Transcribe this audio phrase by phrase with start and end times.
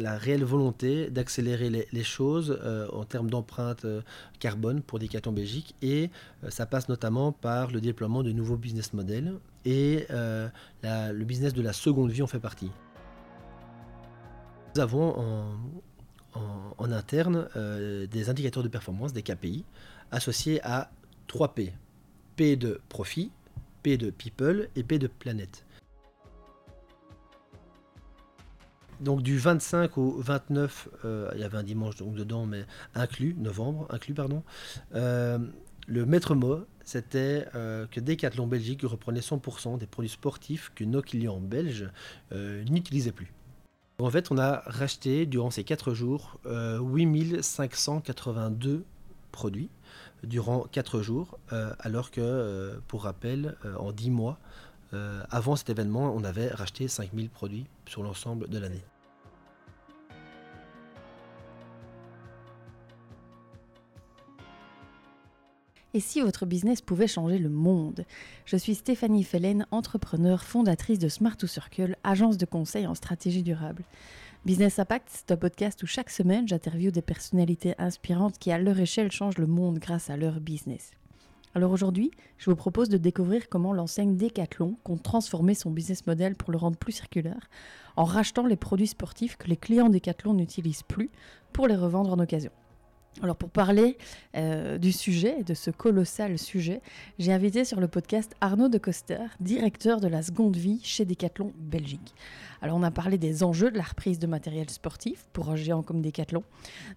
[0.00, 2.58] la réelle volonté d'accélérer les, choses
[2.92, 3.86] en termes d'empreinte
[4.38, 6.10] carbone pour Decathlon Belgique et
[6.48, 9.34] ça passe notamment par le déploiement de nouveaux business models
[9.64, 12.70] et le business de la seconde vie en fait partie.
[14.74, 15.14] Nous avons
[16.78, 17.48] en, interne
[18.10, 19.64] des indicateurs de performance, des KPI,
[20.10, 20.90] associés à
[21.26, 21.72] 3 P.
[22.36, 23.30] P de profit,
[23.82, 25.63] P de people et P de planète.
[29.00, 33.36] Donc du 25 au 29, euh, il y avait un dimanche donc dedans, mais inclus,
[33.38, 34.42] novembre, inclus, pardon.
[34.94, 35.38] Euh,
[35.86, 41.02] le maître mot, c'était euh, que Decathlon Belgique reprenait 100% des produits sportifs que nos
[41.02, 41.90] clients belges
[42.32, 43.32] n'utilisaient plus.
[44.00, 48.84] En fait, on a racheté durant ces 4 jours 8582
[49.30, 49.70] produits
[50.24, 51.38] durant 4 jours,
[51.78, 54.40] alors que, pour rappel, en 10 mois,
[55.30, 58.82] avant cet événement, on avait racheté 5000 produits sur l'ensemble de l'année.
[65.96, 68.04] Et si votre business pouvait changer le monde?
[68.46, 73.44] Je suis Stéphanie Fellen, entrepreneur, fondatrice de Smart to Circle, agence de conseil en stratégie
[73.44, 73.84] durable.
[74.44, 78.80] Business Impact, c'est un podcast où chaque semaine j'interviewe des personnalités inspirantes qui à leur
[78.80, 80.90] échelle changent le monde grâce à leur business.
[81.54, 86.34] Alors aujourd'hui, je vous propose de découvrir comment l'enseigne Decathlon compte transformer son business model
[86.34, 87.48] pour le rendre plus circulaire,
[87.94, 91.10] en rachetant les produits sportifs que les clients Decathlon n'utilisent plus
[91.52, 92.50] pour les revendre en occasion.
[93.22, 93.96] Alors pour parler
[94.36, 96.80] euh, du sujet, de ce colossal sujet,
[97.20, 101.52] j'ai invité sur le podcast Arnaud de Coster, directeur de la seconde vie chez Decathlon
[101.56, 102.12] Belgique.
[102.60, 105.82] Alors on a parlé des enjeux de la reprise de matériel sportif pour un géant
[105.82, 106.42] comme Decathlon,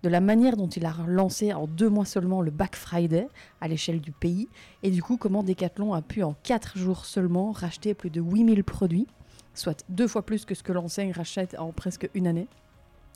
[0.02, 3.28] de la manière dont il a lancé en deux mois seulement le Back Friday
[3.62, 4.50] à l'échelle du pays,
[4.82, 8.64] et du coup comment Decathlon a pu en quatre jours seulement racheter plus de 8000
[8.64, 9.08] produits,
[9.54, 12.48] soit deux fois plus que ce que l'enseigne rachète en presque une année.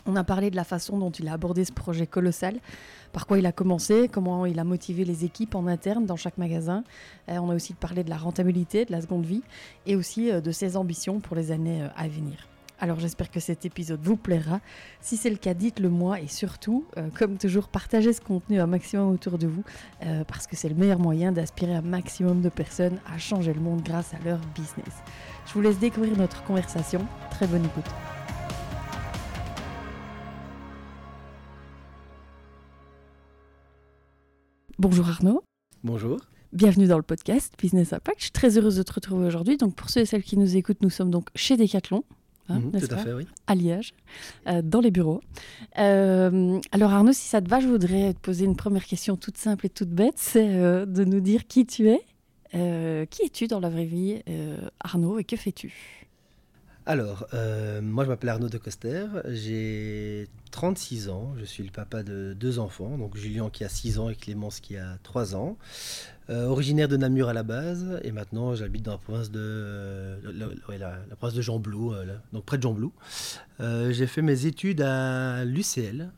[0.06, 2.60] On a parlé de la façon dont il a abordé ce projet colossal,
[3.12, 6.38] par quoi il a commencé, comment il a motivé les équipes en interne dans chaque
[6.38, 6.84] magasin.
[7.30, 9.44] Euh, on a aussi parlé de la rentabilité, de la seconde vie,
[9.86, 12.48] et aussi euh, de ses ambitions pour les années euh, à venir.
[12.80, 14.60] Alors j'espère que cet épisode vous plaira.
[15.02, 16.84] Si c'est le cas, dites-le moi et surtout,
[17.14, 19.64] comme toujours, partagez ce contenu un maximum autour de vous
[20.28, 23.84] parce que c'est le meilleur moyen d'aspirer un maximum de personnes à changer le monde
[23.84, 25.04] grâce à leur business.
[25.46, 27.06] Je vous laisse découvrir notre conversation.
[27.30, 28.21] Très bonne écoute.
[34.82, 35.44] Bonjour Arnaud.
[35.84, 36.18] Bonjour.
[36.54, 38.18] Bienvenue dans le podcast Business Impact.
[38.18, 39.56] Je suis très heureuse de te retrouver aujourd'hui.
[39.56, 42.04] Donc pour ceux et celles qui nous écoutent, nous sommes donc chez Decathlon.
[42.50, 43.28] Hein, mhm, tout à fait, oui.
[43.46, 43.94] À Liège,
[44.48, 45.22] euh, dans les bureaux.
[45.78, 49.38] Euh, alors Arnaud, si ça te va, je voudrais te poser une première question toute
[49.38, 52.02] simple et toute bête, c'est euh, de nous dire qui tu es.
[52.52, 54.24] qui es-tu dans la vraie vie,
[54.80, 56.08] Arnaud, et que fais-tu?
[56.88, 62.02] Alors, euh, moi je m'appelle Arnaud de Coster, j'ai 36 ans, je suis le papa
[62.02, 65.58] de deux enfants, donc Julien qui a 6 ans et Clémence qui a 3 ans.
[66.30, 70.56] Euh, originaire de Namur à la base, et maintenant j'habite dans la province de, euh,
[71.20, 71.94] province de Jean-Blou,
[72.34, 72.92] donc près de Jean-Blou.
[73.60, 76.10] j'ai fait mes études à l'UCL,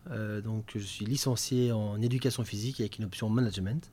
[0.45, 3.91] donc je suis licencié en éducation physique avec une option management.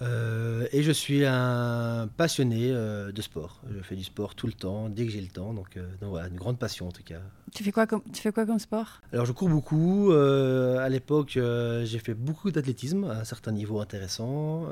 [0.00, 3.60] Euh, et je suis un passionné euh, de sport.
[3.70, 5.52] Je fais du sport tout le temps, dès que j'ai le temps.
[5.52, 7.20] Donc, euh, donc, voilà, une grande passion en tout cas.
[7.54, 9.00] Tu fais quoi comme, tu fais quoi comme sport?
[9.12, 10.12] Alors je cours beaucoup.
[10.12, 11.38] à l'époque,
[11.84, 14.66] j'ai fait beaucoup d'athlétisme à un certain niveau intéressant.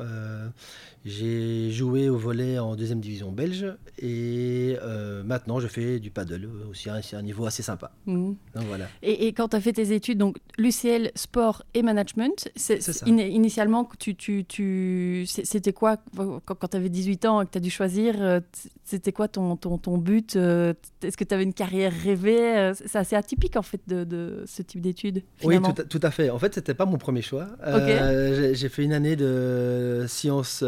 [1.05, 3.67] j'ai joué au volet en deuxième division belge.
[3.99, 4.77] Et
[5.25, 7.93] maintenant, je fais du paddle aussi à un, niveau assez sympa.
[8.07, 8.33] Mmh.
[8.55, 8.87] Donc, voilà.
[9.03, 14.15] Et, quand tu as fait tes études, donc l'UCL sport et management, c'est, initialement, tu,
[14.15, 15.97] tu, tu c'était quoi
[16.45, 18.41] quand, tu avais 18 ans et que tu as dû choisir euh,
[18.89, 22.73] C'était quoi ton, ton, ton but euh, Est-ce que tu avais une carrière rêvée euh,
[22.73, 25.25] C'est assez atypique en fait de, de ce type d'études.
[25.43, 25.57] Oui,
[25.91, 26.31] tout à, fait.
[26.31, 27.49] En fait, c'était pas mon premier choix.
[27.67, 30.63] J'ai fait une année de sciences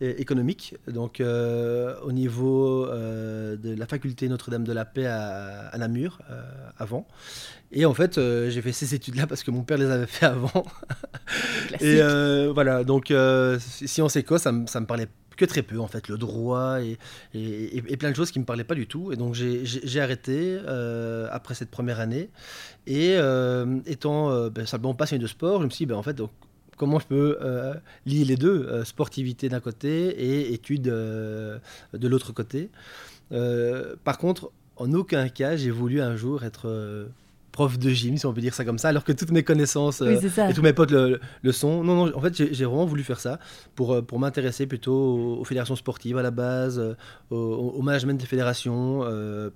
[0.00, 6.20] économiques, donc au niveau de la faculté Notre-Dame de la Paix à, à Namur
[6.78, 7.06] avant.
[7.70, 10.26] Et en fait, euh, j'ai fait ces études-là parce que mon père les avait fait
[10.26, 10.64] avant.
[11.80, 15.86] et euh, voilà, donc euh, sciences éco, ça, ça me parlait que très peu en
[15.86, 16.98] fait, le droit et,
[17.32, 19.12] et, plein de choses qui me parlaient pas du tout.
[19.12, 20.58] Et donc j'ai arrêté
[21.30, 22.30] après cette première année.
[22.88, 23.16] Et
[23.86, 26.30] étant ben, simplement passionné de sport, je me suis dit, ben, en fait, donc,
[26.76, 27.38] comment je peux
[28.04, 31.60] lier les deux, sportivité d'un côté et études de
[31.92, 32.68] l'autre côté.
[34.02, 37.06] par contre, en aucun cas, j'ai voulu un jour être
[37.58, 40.00] prof de gym, si on peut dire ça comme ça, alors que toutes mes connaissances
[40.00, 41.18] et tous mes potes le,
[41.50, 41.82] sont.
[41.82, 43.40] Non, non, en fait, j'ai vraiment voulu faire ça
[43.74, 46.80] pour, pour m'intéresser plutôt aux, fédérations sportives à la base,
[47.30, 49.00] au, management des fédérations,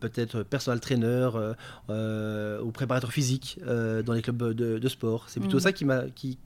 [0.00, 1.28] peut-être personal trainer,
[1.88, 5.26] ou préparateur physique dans les clubs de, sport.
[5.28, 5.60] C'est plutôt mm.
[5.60, 6.38] ça qui m'a qui,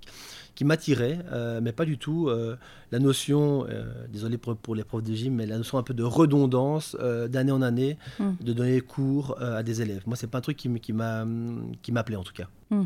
[0.57, 2.57] qui m'attirait, euh, mais pas du tout euh,
[2.91, 6.03] la notion, euh, désolé pour, les profs de gym, mais la notion un peu de
[6.03, 6.97] redondance
[7.29, 8.33] d'année en année, hmm.
[8.41, 10.03] de donner cours à des élèves.
[10.07, 10.93] Moi, c'est pas un truc qui, qui
[11.93, 12.49] m'appelait en tout cas.
[12.71, 12.85] Hmm.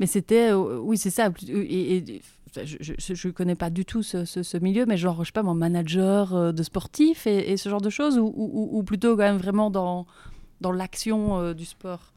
[0.00, 1.30] Mais c'était, oui, c'est ça.
[1.46, 2.22] Et,
[2.56, 6.52] je ne connais pas du tout ce, milieu, mais genre, je sais pas, mon manager
[6.54, 10.06] de sportif et, ce genre de choses, ou, ou, plutôt quand même vraiment dans,
[10.60, 12.13] dans l'action du sport?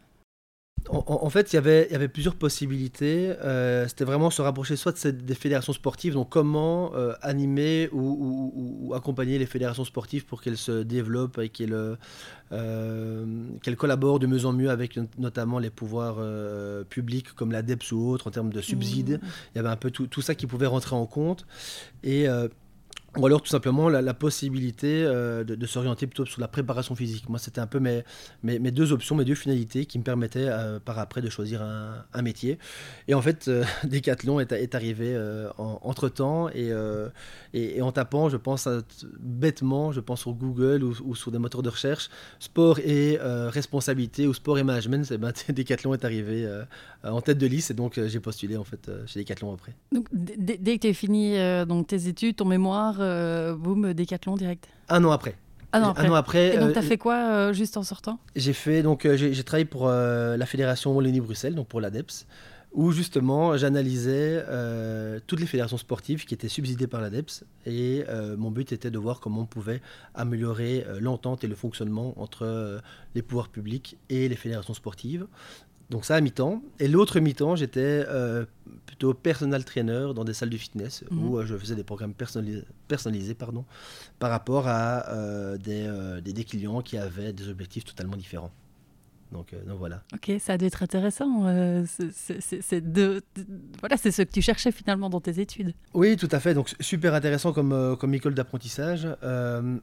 [0.90, 3.34] En, fait, il y avait, y avait plusieurs possibilités.
[3.44, 8.94] Euh, c'était vraiment se rapprocher soit de des fédérations sportives, donc comment euh, animer ou,
[8.96, 11.98] accompagner les fédérations sportives pour qu'elles se développent et qu'elles
[12.52, 13.26] euh,
[13.78, 16.18] collaborent de mieux en mieux avec notamment les pouvoirs
[16.90, 19.20] publics comme la DEPS ou autres en termes de subsides.
[19.22, 19.28] Mmh.
[19.54, 21.46] Il y avait un peu tout, tout, ça qui pouvait rentrer en compte.
[22.04, 22.28] Et
[23.18, 27.30] ou alors tout simplement la, possibilité euh, de, s'orienter plutôt sur la préparation physique.
[27.30, 28.04] Moi, c'était un peu mes,
[28.44, 32.22] mes, deux options, mes deux finalités qui me permettaient euh, par après de choisir un,
[32.22, 32.58] métier.
[33.08, 35.18] Et en fait, euh, Decathlon est, est arrivé
[35.58, 36.72] entre-temps et,
[37.54, 38.68] et, en tapant, je pense
[39.20, 42.10] bêtement, je pense sur Google ou, sur des moteurs de recherche,
[42.40, 46.48] sport et responsabilité ou sport et management, ben, Decathlon est arrivé
[47.04, 49.74] en tête de liste et donc j'ai postulé en fait chez Decathlon après.
[49.92, 51.36] Donc dès que tu as fini
[51.68, 55.36] donc, tes études, ton mémoire, euh, boum, décathlon direct Un an après.
[55.74, 56.56] Un an après.
[56.56, 58.20] Et donc, tu as euh, fait quoi euh, juste en sortant?
[58.36, 62.26] J'ai fait donc j'ai travaillé pour la fédération Wallonie-Bruxelles, donc pour l'ADEPS,
[62.74, 64.44] où justement j'analysais
[65.28, 67.44] toutes les fédérations sportives qui étaient subsidiées par l'ADEPS.
[67.66, 68.06] Et
[68.38, 69.82] mon but était de voir comment on pouvait
[70.16, 72.82] améliorer l'entente et le fonctionnement entre
[73.14, 75.28] les pouvoirs publics et les fédérations sportives.
[75.90, 76.62] Donc ça à mi-temps.
[76.80, 78.46] Et l'autre mi-temps, j'étais euh,
[78.86, 81.26] plutôt personal trainer dans des salles de fitness mhm.
[81.26, 83.64] où euh, je faisais des programmes personnalisés, personnalisés pardon,
[84.20, 88.52] par rapport à euh, des, des, clients qui avaient des objectifs totalement différents.
[89.32, 90.04] Donc, euh, donc, voilà.
[90.14, 91.48] Ok, ça a dû être intéressant.
[91.48, 93.22] Euh, c'est de,
[93.80, 95.74] voilà, c'est ce que tu cherchais finalement dans tes études.
[95.94, 96.54] Oui, tout à fait.
[96.54, 99.08] Donc super intéressant comme, euh, comme école d'apprentissage.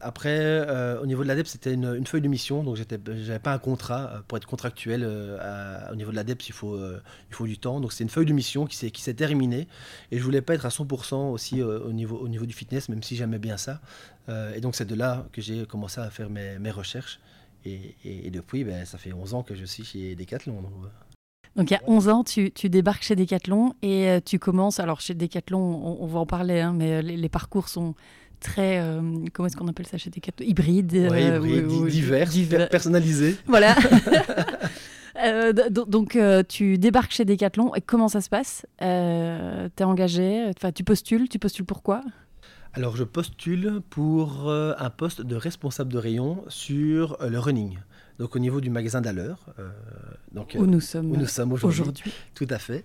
[0.01, 0.67] après,
[1.01, 2.63] au niveau de l'ADEP, c'était une, feuille de mission.
[2.63, 5.05] Donc j'avais pas un contrat pour être contractuel.
[5.05, 7.81] au niveau de l'ADEP, il faut, il faut du temps.
[7.81, 9.69] Donc c'est une feuille de mission qui s'est, qui s'est terminée.
[10.11, 13.03] Et je voulais pas être à 100% aussi au, niveau, au niveau du fitness, même
[13.03, 13.81] si j'aimais bien ça.
[14.29, 17.21] et donc c'est de là que j'ai commencé à faire mes, mes recherches.
[17.65, 20.63] Et, depuis, ben, ça fait 11 ans que je suis chez Decathlon.
[21.57, 24.81] Donc, il y a 11 ans, tu, débarques chez Decathlon et euh, tu commences.
[24.81, 27.95] Alors chez Decathlon, on, va en parler, hein, mais euh, les, parcours sont
[28.41, 28.81] très.
[28.81, 29.01] Euh,
[29.33, 30.47] comment est-ce qu'on appelle ça chez Decathlon?
[30.47, 31.09] Hybrides.
[32.29, 33.37] divers, personnalisés.
[33.47, 33.77] Voilà.
[35.71, 36.19] donc,
[36.49, 38.67] tu débarques chez Decathlon et comment ça se passe?
[38.81, 42.03] Tu es engagé Tu postules Tu postules pourquoi?
[42.77, 47.79] Alors je postule pour euh, un poste de responsable de rayon sur euh, le running
[48.19, 49.39] donc au niveau du magasin d'Alleur.
[49.59, 49.69] Euh,
[50.33, 52.13] donc, où nous sommes, nous sommes aujourd'hui.
[52.35, 52.85] Tout à fait.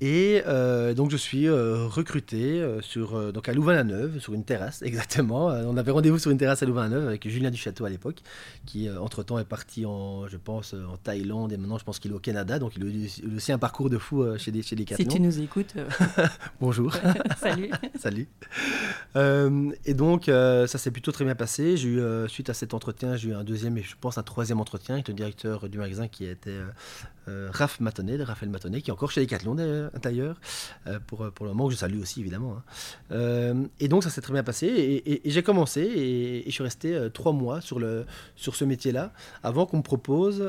[0.00, 5.46] Et euh, donc je suis euh, recruté sur, donc à Louvain-la-Neuve, sur une terrasse, exactement.
[5.46, 8.22] on avait rendez-vous sur une terrasse à Louvain-la-Neuve avec Julien Duchâteau à l'époque,
[8.66, 12.14] qui entre-temps est parti en, je pense, en Thaïlande et maintenant je pense qu'il est
[12.14, 12.58] au Canada.
[12.58, 15.74] Donc il a aussi un parcours de fou chez, des, chez Si tu nous écoutes.
[16.60, 16.94] Bonjour.
[17.40, 17.70] Salut.
[17.98, 18.28] Salut.
[19.84, 21.76] et donc ça s'est plutôt très bien passé.
[21.76, 24.61] J'ai eu, suite à cet entretien, j'ai eu un deuxième et je pense un troisième
[24.62, 26.70] entretien avec le directeur du magasin qui était euh,
[27.28, 30.40] euh, Raph Matonnet, Raphaël Matonnet, qui est encore chez Decathlon d'ailleurs,
[30.86, 32.56] euh, pour, pour le moment, que je salue aussi évidemment.
[33.10, 33.64] Hein.
[33.78, 37.32] et donc ça s'est très bien passé et, j'ai commencé et, je suis resté trois
[37.32, 40.40] mois sur, le, sur ce métier-là avant qu'on me propose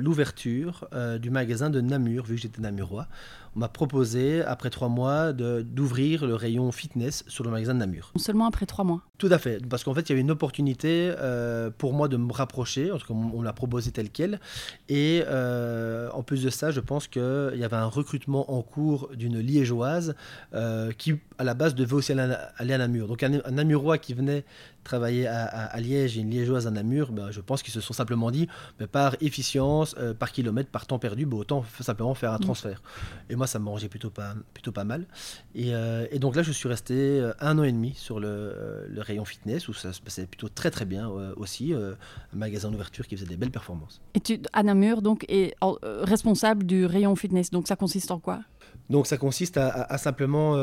[0.00, 0.88] l'ouverture
[1.20, 3.08] du magasin de Namur, vu que j'étais namurois
[3.54, 8.12] on m'a proposé, après trois mois, d'ouvrir le rayon fitness sur le magasin de Namur.
[8.16, 11.12] Seulement après trois mois Tout à fait, parce qu'en fait, il y avait une opportunité
[11.18, 14.40] euh, pour moi de me rapprocher, en tout cas, on, l'a proposé tel quel.
[14.88, 17.22] Et euh, en plus de ça, je pense qu'il
[17.56, 20.14] y avait un recrutement en cours d'une liégeoise
[20.54, 23.06] euh, qui, à la base, devait aussi aller à, Namur.
[23.06, 24.44] Donc, un, un Namurois qui venait
[24.84, 28.30] travailler à, Liège et une liégeoise à Namur, ben, je pense qu'ils se sont simplement
[28.30, 28.48] dit,
[28.80, 32.40] mais par efficience, euh, par kilomètre, par temps perdu, ben, autant simplement faire un mm.
[32.40, 32.82] transfert.
[33.30, 35.06] Et moi, ça m'arrangeait plutôt pas, plutôt pas mal.
[35.54, 39.24] Et, euh, donc là, je suis resté euh, un an et demi sur le, rayon
[39.24, 41.96] fitness, où ça se passait plutôt très très bien aussi, un
[42.32, 44.00] magasin d'ouverture qui faisait des belles performances.
[44.14, 48.42] Et tu, à Namur, donc, est responsable du rayon fitness, donc ça consiste en quoi?
[48.90, 50.56] Donc ça consiste à, simplement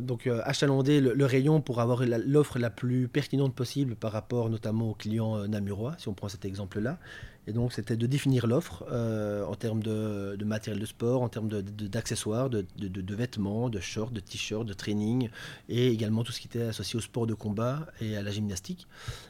[0.00, 4.94] donc, achalander le, rayon pour avoir l'offre la, plus pertinente possible par rapport notamment aux
[4.94, 6.98] clients namurois, si on prend cet exemple-là.
[7.46, 11.48] Et donc, c'était de définir l'offre euh, en termes de, matériel de sport, en termes
[11.48, 15.28] d'accessoires, de, de, vêtements, de shorts, de t-shirts, de training,
[15.68, 18.86] et également tout ce qui était associé au sport de combat et à la gymnastique.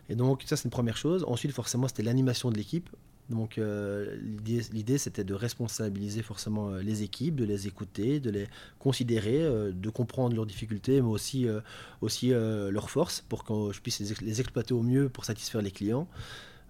[0.08, 1.24] Et donc, ça, c'est une première chose.
[1.26, 2.88] Ensuite, forcément, c'était l'animation de l'équipe.
[3.30, 8.46] Donc, euh, l'idée, c'était de responsabiliser forcément euh, les équipes, de les écouter, de les
[8.78, 11.46] considérer, de comprendre leurs difficultés, mais aussi
[12.30, 16.06] leurs forces pour que je puisse les exploiter au mieux pour satisfaire les clients.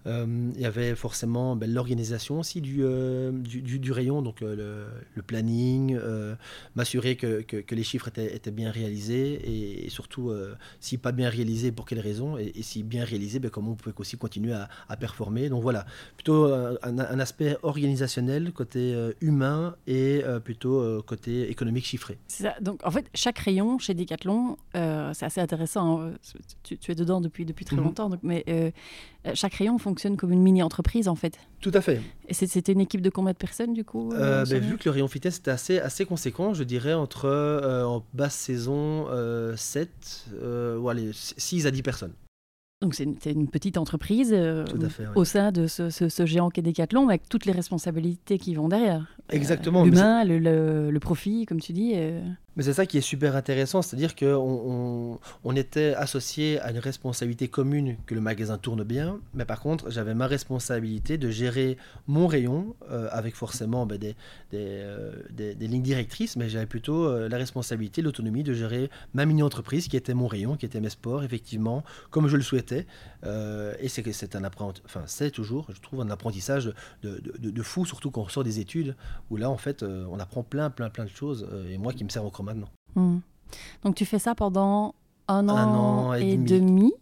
[0.07, 5.21] Euh, il y avait forcément ben, l'organisation aussi du, euh, du, rayon, donc euh, le,
[5.23, 5.97] planning,
[6.75, 10.31] m'assurer que, que, les chiffres étaient, étaient bien réalisés et, surtout,
[10.79, 13.95] si pas bien réalisés, pour quelles raisons, et, si bien réalisés, ben, comment on pouvait
[13.97, 15.49] aussi continuer à, à performer.
[15.49, 15.85] Donc voilà,
[16.15, 22.17] plutôt un, un aspect organisationnel, côté humain et plutôt côté économique chiffré.
[22.27, 22.55] Ça.
[22.61, 26.01] Donc en fait, chaque rayon chez Decathlon, c'est assez intéressant.
[26.01, 26.13] Hein.
[26.63, 27.83] Tu, es dedans depuis, depuis très mhm.
[27.83, 28.43] longtemps, donc, mais
[29.33, 31.39] chaque rayon fonctionne fonctionne comme une mini-entreprise en fait.
[31.61, 32.01] Tout à fait.
[32.27, 34.89] Et c'était une équipe de combien de personnes du coup euh, euh ben, Vu que
[34.89, 39.07] le rayon fitness était assez, assez conséquent, je dirais entre euh, en basse saison
[39.55, 40.27] 7,
[40.81, 42.13] ou allez, 6 à 10 personnes.
[42.81, 44.35] Donc c'est une, petite entreprise
[45.15, 49.07] au sein de ce, ce, géant qu'est Decathlon avec toutes les responsabilités qui vont derrière.
[49.29, 49.85] Exactement.
[49.85, 51.93] L'humain, le, le, profit, comme tu dis.
[52.55, 57.47] Mais c'est ça qui est super intéressant, c'est-à-dire qu'on on, était associé à une responsabilité
[57.49, 62.27] commune que le magasin tourne bien, mais par contre, j'avais ma responsabilité de gérer mon
[62.27, 63.99] rayon euh, avec forcément ben,
[64.53, 69.25] euh, des, des, lignes directrices, mais j'avais plutôt euh, la responsabilité, l'autonomie de gérer ma
[69.25, 72.85] mini-entreprise qui était mon rayon, qui était mes sports, effectivement, comme je le souhaitais.
[73.25, 78.11] et c'est un enfin, c'est toujours, je trouve, un apprentissage de, de, de, fou, surtout
[78.11, 78.95] quand on sort des études,
[79.29, 82.09] où là, en fait, on apprend plein, plein, plein de choses, et moi qui me
[82.09, 82.69] sers encore maintenant.
[82.95, 83.19] Hmm.
[83.83, 84.95] Donc tu fais ça pendant
[85.27, 86.93] un an, et, demi.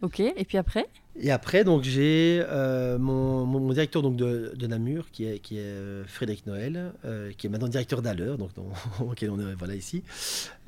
[0.00, 0.86] Ok, et puis après?
[1.20, 5.58] Et après, donc j'ai euh, mon, mon, directeur donc, de, de, Namur, qui est, qui
[5.58, 8.50] est euh, Frédéric Noël, euh, qui est maintenant directeur d'Aller, donc
[9.00, 10.04] auquel on est voilà, ici.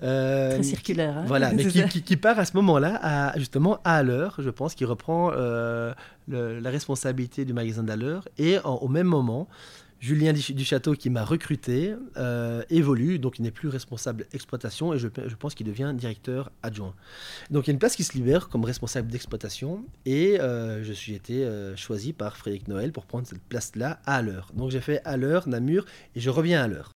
[0.00, 1.19] Très circulaire.
[1.19, 4.75] Hein voilà, mais qui, qui, part à ce moment-là, à, justement à Aller, je pense,
[4.75, 9.47] qui reprend la responsabilité du magasin d'Aller, et au même moment,
[10.00, 14.99] Julien du Château, qui m'a recruté, euh, évolue, donc il n'est plus responsable exploitation et
[14.99, 16.95] je, pense qu'il devient directeur adjoint.
[17.50, 20.92] Donc il y a une place qui se libère comme responsable d'exploitation et euh, je
[20.95, 24.50] suis été euh, choisi par Frédéric Noël pour prendre cette place-là à l'heure.
[24.54, 25.85] Donc j'ai fait à l'heure, Namur
[26.16, 26.92] et je reviens à l'heure.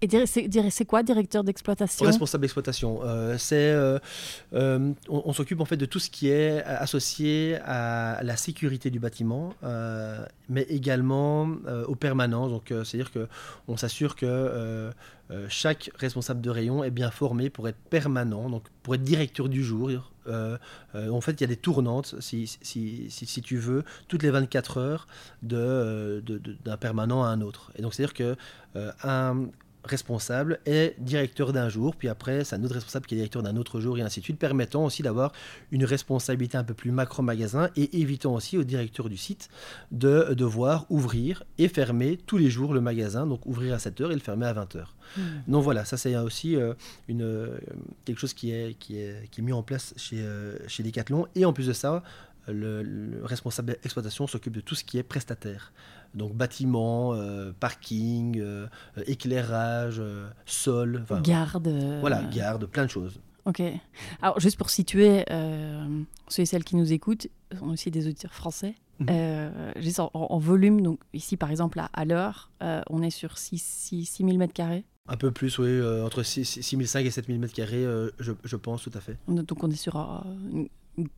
[0.00, 2.06] Et c'est quoi directeur d'exploitation?
[2.06, 3.00] Responsable d'exploitation.
[3.02, 3.98] Euh, euh,
[4.52, 9.00] euh, on, s'occupe en fait de tout ce qui est associé à la sécurité du
[9.00, 9.54] bâtiment,
[10.48, 11.48] mais également
[11.88, 12.48] au permanent.
[12.48, 13.26] Donc, c'est-à-dire que
[13.66, 14.90] on s'assure que
[15.48, 19.64] chaque responsable de rayon est bien formé pour être permanent, donc pour être directeur du
[19.64, 20.12] jour.
[20.28, 25.06] en fait, il y a des tournantes, si, tu veux, toutes les 24 heures
[25.42, 27.72] d'un permanent à un autre.
[27.74, 28.36] Et donc, c'est-à-dire que
[29.02, 29.48] un
[29.88, 33.56] responsable est directeur d'un jour, puis après c'est un autre responsable qui est directeur d'un
[33.56, 35.32] autre jour, et ainsi de suite, permettant aussi d'avoir
[35.70, 39.48] une responsabilité un peu plus macro-magasin et évitant aussi au directeur du site
[39.90, 44.14] de devoir ouvrir et fermer tous les jours le magasin, donc ouvrir à 7h et
[44.14, 44.84] le fermer à 20h.
[45.16, 45.20] Mmh.
[45.48, 46.74] Donc voilà, ça c'est aussi euh,
[47.08, 47.58] une, euh,
[48.04, 51.26] quelque chose qui est, qui, est, qui est mis en place chez, euh, chez Decathlon,
[51.34, 52.02] et en plus de ça,
[52.46, 55.72] le, le responsable d'exploitation s'occupe de tout ce qui est prestataire.
[56.14, 58.66] Donc bâtiment, euh, parking, euh,
[59.06, 61.04] éclairage, euh, sol.
[61.22, 61.68] Garde.
[62.00, 63.20] Voilà, garde, plein de choses.
[63.44, 63.62] Ok.
[64.20, 65.24] Alors juste pour situer
[66.28, 68.74] ceux et celles qui nous écoutent, sont aussi des auditeurs français.
[69.00, 69.52] Mhm.
[69.76, 74.82] juste en, volume, donc ici par exemple à, l'heure, on est sur 6, 000 m2
[75.10, 79.00] un peu plus, oui, entre 6, 500 et 7000 m2, je, je, pense, tout à
[79.00, 79.16] fait.
[79.26, 80.22] Donc on est sur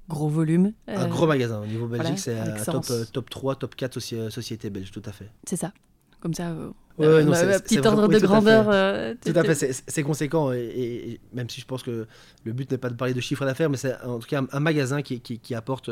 [0.08, 0.72] gros volume.
[0.86, 1.60] Un gros magasin.
[1.60, 5.30] Au niveau Belgique, c'est top, euh, top 3, top 4 sociétés belges, tout à fait.
[5.44, 5.72] C'est ça.
[6.20, 6.54] Comme ça,
[7.00, 8.66] euh, petit ordre de grandeur.
[8.68, 10.52] Euh, tout à fait, c'est conséquent.
[10.52, 12.06] Et, même si je pense que
[12.44, 14.60] le but n'est pas de parler de chiffre d'affaires, mais c'est en tout cas un,
[14.60, 15.90] magasin qui, qui, apporte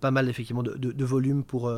[0.00, 1.72] pas mal effectivement de, de, volume pour,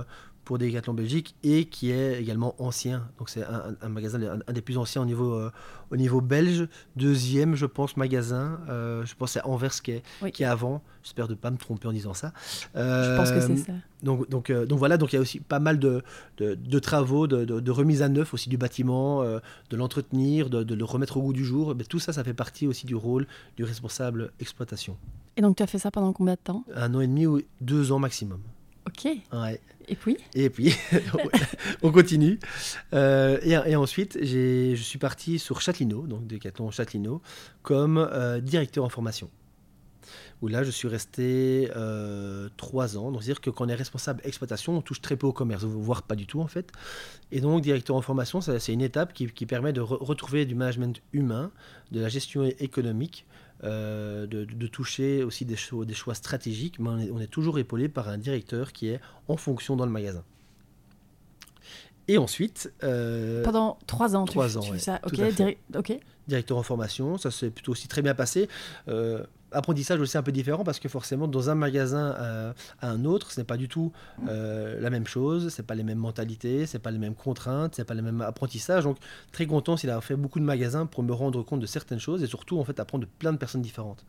[0.44, 3.08] pour Decathlon Belgique et qui est également ancien.
[3.18, 5.50] Donc c'est un, magasin, un, des plus anciens au niveau, euh,
[5.90, 6.68] au niveau belge.
[6.96, 8.60] Deuxième, je pense, magasin.
[8.68, 10.82] Euh, je pense c'est Anvers qui est, qui est avant.
[11.02, 12.32] J'espère de ne pas me tromper en disant ça.
[12.74, 13.72] je pense que c'est ça.
[14.02, 16.02] Donc, donc, euh, donc voilà, donc il y a aussi pas mal de,
[16.36, 21.16] de, travaux, de, de, remise à neuf aussi du bâtiment, de l'entretenir, de, le remettre
[21.16, 21.74] au goût du jour.
[21.74, 24.96] Mais tout ça, ça fait partie aussi du rôle du responsable exploitation.
[25.36, 26.64] Et donc tu as fait ça pendant combien de temps?
[26.74, 28.40] Un an et demi ou deux ans maximum.
[28.86, 29.08] Ok.
[29.32, 29.60] Ouais.
[29.88, 30.16] Et puis?
[30.34, 30.74] Et puis,
[31.82, 32.38] on continue.
[32.92, 37.20] Euh, et, ensuite, je suis parti sur Châtelineau, donc Decathlon Châtelineau,
[37.62, 39.30] comme euh, directeur en formation.
[40.42, 43.12] Où là, je suis resté euh, trois ans.
[43.12, 46.02] Donc, c'est-à-dire que quand on est responsable exploitation, on touche très peu au commerce, voire
[46.02, 46.70] pas du tout en fait.
[47.30, 51.50] Et donc, directeur en formation, c'est une étape qui, permet de retrouver du management humain,
[51.92, 53.26] de la gestion économique,
[53.64, 58.08] euh, de, toucher aussi des, choix, des choix stratégiques, mais on est, toujours épaulé par
[58.08, 60.22] un directeur qui est en fonction dans le magasin.
[62.06, 62.72] Et ensuite...
[62.82, 65.00] Euh, Pendant trois ans, trois tu, ans, fais ça.
[65.04, 68.48] ok, Directeur en formation, ça s'est plutôt aussi très bien passé.
[68.88, 73.04] Euh, apprentissage aussi un peu différent parce que forcément dans un magasin euh, à, un
[73.04, 73.92] autre ce n'est pas du tout
[74.28, 77.84] euh, la même chose c'est pas les mêmes mentalités c'est pas les mêmes contraintes c'est
[77.84, 78.98] pas les mêmes apprentissages donc
[79.32, 82.22] très content s'il a fait beaucoup de magasins pour me rendre compte de certaines choses
[82.22, 84.04] et surtout en fait apprendre de plein de personnes différentes.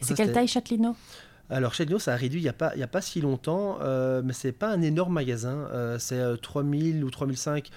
[0.00, 0.96] C'est quelle taille Châtelineau?
[1.50, 4.32] Alors chez ça a réduit il n'y a, pas, a pas si longtemps, euh, mais
[4.32, 5.68] ce n'est pas un énorme magasin.
[5.72, 7.70] Euh, c'est 3000 euh, ou 3005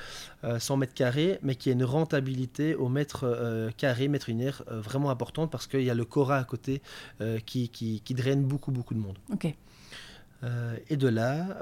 [0.60, 5.52] 100 mètres carrés, mais qui a une rentabilité au mètre carré, mètre linéaire vraiment importante
[5.52, 6.82] parce qu'il y a le Cora à côté
[7.46, 9.18] qui, qui, qui, draine beaucoup, beaucoup de monde.
[9.34, 9.54] Ok.
[10.90, 11.62] et de là,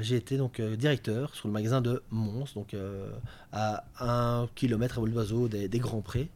[0.00, 2.74] j'ai été donc directeur sur le magasin de Mons, donc
[3.52, 6.30] à un kilomètre à vol d'oiseau des, des Grands Prés.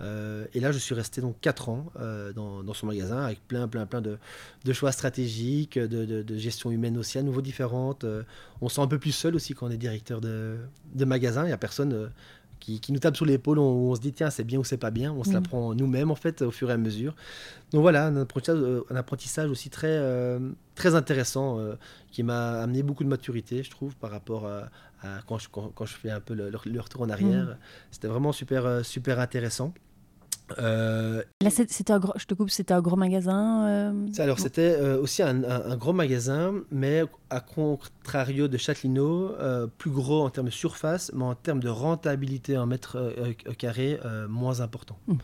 [0.00, 3.46] Euh, et là, je suis resté donc 4 ans euh, dans, dans, son magasin avec
[3.46, 4.18] plein, plein, plein de,
[4.64, 8.04] de choix stratégiques, de, de, gestion humaine aussi à nouveau différente.
[8.04, 8.22] Euh,
[8.60, 10.58] on se sent un peu plus seul aussi quand on est directeur de,
[10.96, 11.44] magasin.
[11.44, 12.10] Il n'y a personne
[12.60, 14.78] qui, qui, nous tape sur l'épaule où on, se dit tiens, c'est bien ou c'est
[14.78, 15.12] pas bien?
[15.12, 15.74] On se la mm.
[15.74, 17.14] nous-mêmes en fait au fur et à mesure.
[17.72, 18.58] Donc voilà, un apprentissage,
[18.90, 20.00] un apprentissage aussi très,
[20.74, 21.58] très intéressant
[22.10, 24.70] qui m'a amené beaucoup de maturité, je trouve, par rapport à,
[25.26, 27.44] quand, je, quand, je fais un peu le, retour en arrière.
[27.44, 27.56] Mm.
[27.90, 29.74] C'était vraiment super, super intéressant.
[30.58, 33.66] Euh, Là, c'était un je te coupe, c'était un gros magasin.
[33.68, 39.34] Euh, alors, c'était euh, aussi un, gros magasin, mais à contrario de Châtelineau,
[39.78, 43.12] plus gros en termes de surface, mais en termes de rentabilité en mètre
[43.58, 44.98] carré, moins important.
[45.08, 45.18] Hum.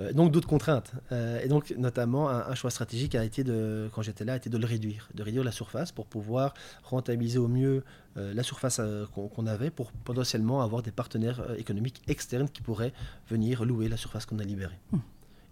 [0.00, 0.92] Euh, donc d'autres contraintes.
[1.12, 4.50] Euh, et donc notamment un, choix stratégique a été de, quand j'étais là, a été
[4.50, 7.84] de le réduire, de réduire la surface pour pouvoir rentabiliser au mieux
[8.16, 8.80] euh, la surface
[9.12, 12.92] qu'on avait pour potentiellement avoir des partenaires économiques externes qui pourraient
[13.28, 14.78] venir louer la surface qu'on a libérée.
[14.92, 14.98] Hmm.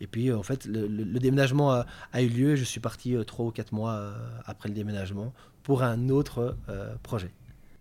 [0.00, 0.88] Et puis en fait le,
[1.20, 2.56] déménagement a, eu lieu.
[2.56, 4.12] Je suis parti trois ou quatre mois
[4.46, 6.56] après le déménagement pour un autre
[7.04, 7.30] projet.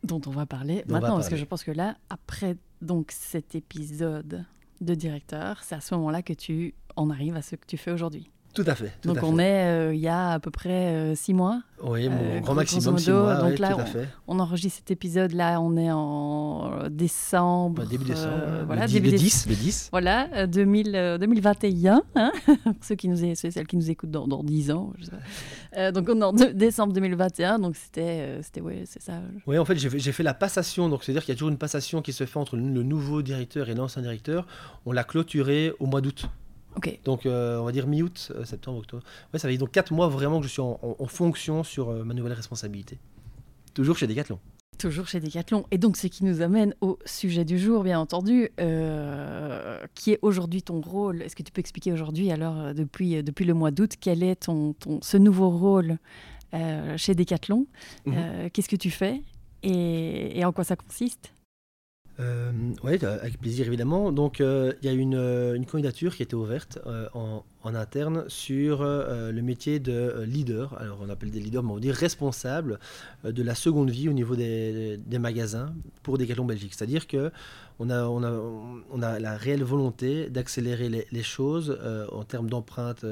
[0.04, 4.46] Dont on va parler maintenant, parce que je pense que là, après donc cet épisode
[4.82, 7.92] de directeur, c'est à ce moment-là que tu en arrives à ce que tu fais
[7.92, 8.30] aujourd'hui.
[8.54, 8.92] Tout à fait.
[9.06, 11.62] donc on est euh, il y a à peu près euh, six mois.
[11.82, 13.36] Oui, mon euh, grand maximum six mois.
[13.36, 14.10] Donc là, tout à fait.
[14.28, 17.86] On, enregistre cet épisode là, on est en décembre.
[17.86, 18.66] début décembre.
[18.66, 19.90] voilà, le, début 10, le 10.
[19.92, 22.04] Voilà, 2000, 2021.
[22.16, 22.32] Hein
[22.82, 24.94] ceux qui nous, celles qui nous écoutent dans, dans 10 ans.
[25.94, 27.60] donc on est en décembre 2021.
[27.60, 29.14] Donc c'était, c'était ouais, c'est ça.
[29.48, 30.90] Oui, en fait, j'ai fait la passation.
[30.90, 33.70] Donc c'est-à-dire qu'il y a toujours une passation qui se fait entre le nouveau directeur
[33.70, 34.46] et l'ancien directeur.
[34.86, 36.28] On l'a clôturé au mois d'août.
[37.04, 39.04] Donc, euh, on va dire mi-août, euh, septembre, octobre.
[39.34, 42.14] Ouais, ça fait donc 4 mois vraiment que je suis en, fonction sur euh, ma
[42.14, 43.00] nouvelle responsabilité.
[43.74, 44.40] Toujours chez Decathlon.
[44.78, 45.66] Toujours chez Decathlon.
[45.72, 48.50] Et donc, ce qui nous amène au sujet du jour, bien entendu,
[49.96, 51.22] qui est aujourd'hui ton rôle.
[51.22, 54.74] Est-ce que tu peux expliquer aujourd'hui, alors, depuis, depuis le mois d'août, quel est ton,
[54.74, 55.98] ton, ce nouveau rôle
[56.98, 57.68] chez Decathlon?
[58.06, 58.50] Mhm.
[58.52, 59.22] Qu'est-ce que tu fais?
[59.62, 61.32] Et, et en quoi ça consiste?
[62.22, 62.52] Euh,
[62.84, 64.12] oui, avec plaisir évidemment.
[64.12, 66.80] Donc euh, il y a une, euh, candidature qui a été ouverte
[67.14, 70.78] en, en, interne sur le métier de leader.
[70.80, 72.80] Alors on appelle des leaders, mais on dit responsable
[73.24, 76.74] de la seconde vie au niveau des, des magasins pour Decathlon Belgique.
[76.76, 77.32] C'est-à-dire que
[77.90, 81.78] on a, la réelle volonté d'accélérer les, choses
[82.12, 83.06] en termes d'empreinte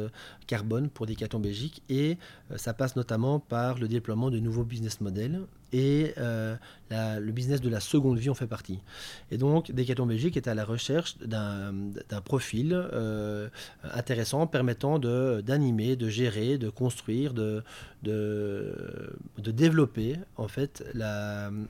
[0.48, 2.18] carbone pour Decathlon Belgique et
[2.56, 5.42] ça passe notamment par le déploiement de nouveaux business models
[5.74, 6.56] et euh,
[6.90, 8.80] le business de la seconde vie en fait partie.
[9.32, 11.72] Et donc, Decathlon Belgique est à la recherche d'un
[12.24, 13.50] profil euh,
[13.84, 17.64] intéressant permettant d'animer, de, gérer, de construire, de,
[18.04, 18.74] de,
[19.38, 21.66] développer en fait le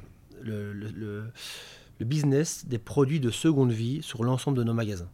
[2.06, 5.10] business des produits de seconde vie sur l'ensemble de nos magasins.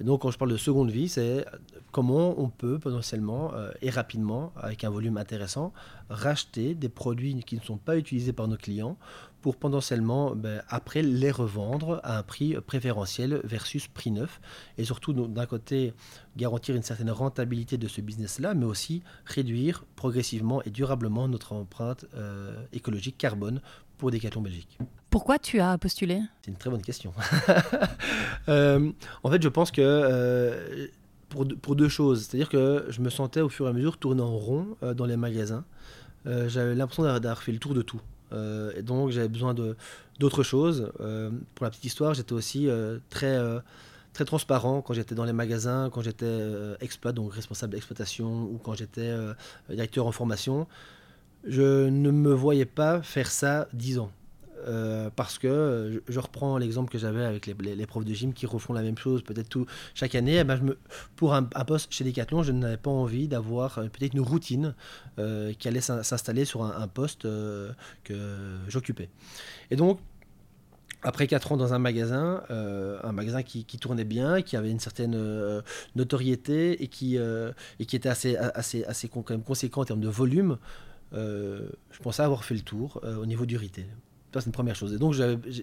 [0.00, 1.44] Et donc, quand je parle de seconde vie, c'est
[1.92, 5.72] comment on peut potentiellement euh, et rapidement, avec un volume intéressant,
[6.08, 8.96] racheter des produits qui ne sont pas utilisés par nos clients
[9.42, 14.40] pour potentiellement, ben, après, les revendre à un prix préférentiel versus prix neuf.
[14.76, 15.94] Et surtout, d'un côté,
[16.36, 22.04] garantir une certaine rentabilité de ce business-là, mais aussi réduire progressivement et durablement notre empreinte
[22.14, 23.62] euh, écologique carbone
[23.96, 24.78] pour Decathlon Belgique.
[25.10, 26.22] Pourquoi tu as postulé?
[26.42, 27.12] C'est une très bonne question.
[28.48, 28.90] Euh,
[29.22, 30.88] en fait, je pense que euh,
[31.28, 32.24] pour, deux choses.
[32.24, 35.04] C'est-à-dire que je me sentais au fur et à mesure tourner en rond euh, dans
[35.04, 35.64] les magasins.
[36.24, 38.00] j'avais l'impression d'avoir fait le tour de tout.
[38.32, 39.54] et donc j'avais besoin
[40.18, 40.90] d'autres choses.
[41.54, 42.68] pour la petite histoire, j'étais aussi
[43.10, 43.38] très
[44.14, 46.40] très transparent quand j'étais dans les magasins, quand j'étais
[46.80, 49.14] exploit, donc responsable d'exploitation, ou quand j'étais
[49.68, 50.66] directeur en formation.
[51.44, 54.10] Je ne me voyais pas faire ça dix ans.
[54.66, 58.46] Euh, parce que euh, je, reprends l'exemple que j'avais avec les, profs de gym qui
[58.46, 60.38] refont la même chose peut-être chaque année.
[60.38, 60.74] Eh ben,
[61.16, 64.74] pour un, poste chez Decathlon, je n'avais pas envie d'avoir euh, peut-être une routine
[65.58, 67.26] qui allait s'installer sur un, poste
[68.04, 68.16] que
[68.68, 69.10] j'occupais.
[69.70, 70.00] Et donc,
[71.02, 75.62] après 4 ans dans un magasin, un magasin qui, tournait bien, qui avait une certaine
[75.94, 77.18] notoriété et qui,
[77.78, 78.38] était assez,
[79.44, 80.56] conséquent en termes de volume,
[81.12, 83.90] je pensais avoir fait le tour au niveau du retail
[84.38, 84.92] c'est une première chose.
[84.92, 85.14] Et donc,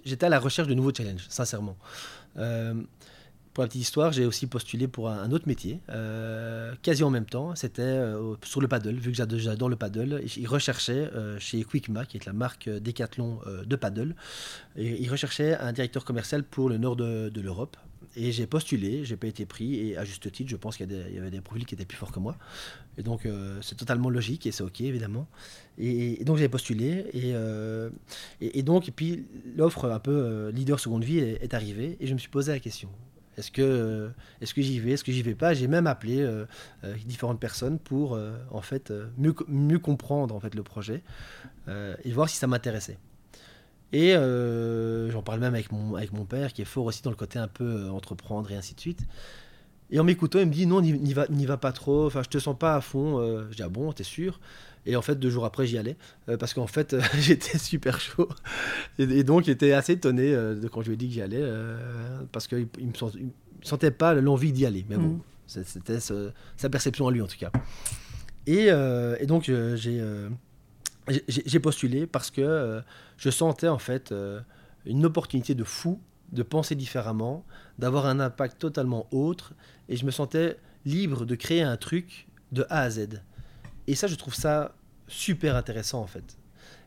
[0.05, 1.77] j'étais à la recherche de nouveaux challenges, sincèrement.
[2.37, 2.73] Euh,
[3.53, 7.25] pour la petite histoire, j'ai aussi postulé pour un, autre métier, euh, quasi en même
[7.25, 7.55] temps.
[7.55, 10.21] C'était euh, sur le paddle, vu que j'adore le paddle.
[10.37, 14.15] Ils recherchaient chez Quickma, qui est la marque Decathlon de paddle,
[14.75, 17.77] et ils recherchaient un directeur commercial pour le nord de, de l'Europe.
[18.15, 21.17] Et j'ai postulé, j'ai pas été pris, et à juste titre, je pense qu'il y,
[21.17, 22.35] avait des profils qui étaient plus forts que moi.
[22.97, 25.27] Et donc, euh, c'est totalement logique, et c'est OK, évidemment.
[25.77, 27.89] Et, donc, j'ai postulé, euh,
[28.41, 32.07] et, et, donc, et puis, l'offre un peu euh, leader seconde vie est, arrivée, et
[32.07, 32.89] je me suis posé la question.
[33.37, 34.09] Est-ce que,
[34.41, 35.53] est-ce que j'y vais, est-ce que j'y vais pas?
[35.53, 36.27] J'ai même appelé
[37.05, 38.17] différentes personnes pour,
[38.49, 41.03] en fait, mieux, mieux comprendre, en fait, le projet,
[41.67, 42.97] et voir si ça m'intéressait.
[43.93, 47.09] Et euh, j'en parle même avec mon, avec mon père, qui est fort aussi dans
[47.09, 49.05] le côté un peu euh, entreprendre et ainsi de suite.
[49.89, 52.37] Et en m'écoutant, il me dit non, n'y va, va pas trop, enfin, je te
[52.39, 53.19] sens pas à fond.
[53.19, 53.45] Euh.
[53.49, 54.41] je dis ah bon, t'es sûr?
[54.85, 55.97] Et en fait, deux jours après, j'y allais,
[56.39, 58.29] parce qu'en fait, j'étais super chaud.
[58.99, 61.43] Et, donc, il était assez étonné de quand je lui ai dit que j'y allais,
[62.31, 63.31] parce qu'il ne me,
[63.63, 64.85] sentait pas l'envie d'y aller.
[64.89, 65.61] Mais bon, mm.
[65.65, 67.51] c'était sa perception à lui en tout cas.
[68.45, 70.01] Et, et donc, j'ai
[71.27, 72.81] j'ai postulé parce que euh,
[73.17, 74.41] je sentais en fait euh,
[74.85, 75.99] une opportunité de fou
[76.31, 77.45] de penser différemment,
[77.79, 79.53] d'avoir un impact totalement autre,
[79.87, 83.21] et je me sentais libre de créer un truc de A à Z.
[83.87, 84.75] Et ça, je trouve ça
[85.07, 86.37] super intéressant en fait.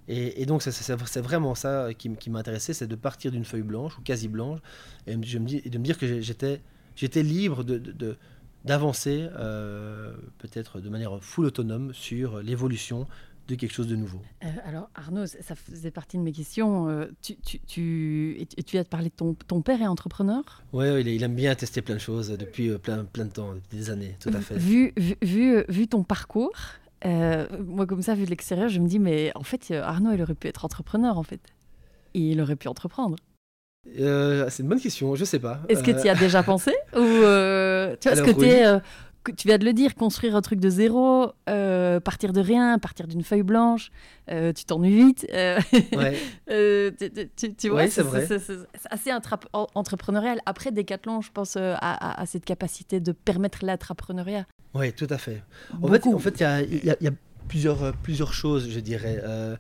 [0.08, 4.26] Et, donc, c'est vraiment ça qui, m'intéressait, c'est de partir d'une feuille blanche ou quasi
[4.26, 4.58] blanche,
[5.06, 8.16] et, de me dire que j'étais libre de,
[8.64, 13.06] d'avancer euh, peut-être de manière full autonome sur l'évolution
[13.50, 14.20] de quelque chose de nouveau.
[14.44, 16.88] Euh, alors Arnaud, ça faisait partie de mes questions.
[16.88, 20.42] Euh, tu, tu, tu, tu as parlé de ton, ton père est entrepreneur?
[20.72, 23.54] Oui, il, il, aime bien tester plein de choses depuis euh, plein, plein de temps,
[23.54, 24.56] depuis des années, tout à fait.
[24.56, 26.52] Vu, vu, vu, ton parcours,
[27.04, 30.34] moi comme ça, vu de l'extérieur, je me dis, mais en fait, Arnaud, il aurait
[30.34, 31.40] pu être entrepreneur, en fait.
[32.14, 33.16] Et il aurait pu entreprendre.
[33.84, 35.60] c'est une bonne question, je sais pas.
[35.68, 36.72] Est-ce que tu y as déjà pensé?
[36.94, 38.80] Ou est-ce que tu es
[39.36, 43.06] tu viens de le dire, construire un truc de zéro, euh, partir de rien, partir
[43.06, 43.90] d'une feuille blanche,
[44.30, 45.26] euh, tu t'ennuies vite.
[45.32, 45.60] Euh,
[47.58, 48.04] tu, vois, c'est
[48.90, 49.10] assez
[49.74, 50.40] entrepreneurial.
[50.46, 54.46] Après Decathlon, je pense à, cette capacité de permettre l'entrepreneuriat.
[54.74, 55.42] Oui, tout à fait.
[55.82, 57.10] En fait, en fait, il y a euh,
[58.02, 59.20] plusieurs choses, je dirais.
[59.24, 59.56] Euh,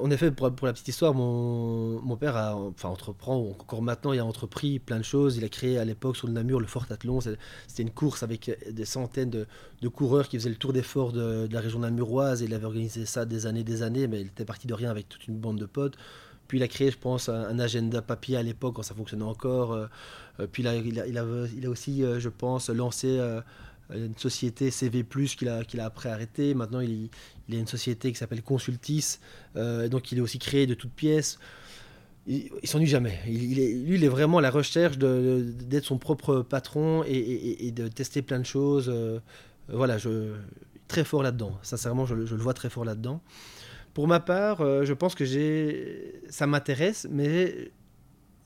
[0.00, 4.12] en effet, pour, pour, la petite histoire, mon, mon, père a, enfin, entreprend, encore maintenant,
[4.12, 5.36] il a entrepris plein de choses.
[5.36, 7.20] Il a créé à l'époque sur le Namur le Fort Athlon.
[7.20, 9.46] C'était une course avec des centaines de,
[9.82, 12.40] de, coureurs qui faisaient le tour des forts de, la région namuroise.
[12.40, 15.08] Il avait organisé ça des années, des années, mais il était parti de rien avec
[15.08, 15.96] toute une bande de potes.
[16.48, 19.74] Puis il a créé, je pense, un, agenda papier à l'époque quand ça fonctionnait encore.
[19.74, 19.86] Euh,
[20.50, 23.20] puis il a, il a, il a aussi, je pense, lancé
[23.94, 26.54] une société CV+, qu'il a, a après arrêté.
[26.54, 27.10] Maintenant, il,
[27.48, 29.18] il a une société qui s'appelle Consultis.
[29.56, 31.38] Euh, donc, il est aussi créé de toutes pièces.
[32.26, 33.18] Il, il s'ennuie jamais.
[33.26, 38.22] Il, lui, il est vraiment à la recherche d'être son propre patron et, de tester
[38.22, 38.90] plein de choses.
[38.92, 39.20] Euh,
[39.68, 40.34] voilà, je,
[40.88, 41.58] très fort là-dedans.
[41.62, 43.22] Sincèrement, je, le vois très fort là-dedans.
[43.94, 45.24] Pour ma part, euh, je pense que
[46.28, 47.72] ça m'intéresse, mais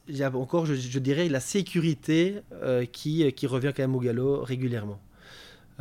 [0.09, 2.43] j'ai encore, je, je, dirais, la sécurité
[2.93, 5.01] qui, qui revient quand même au galop régulièrement.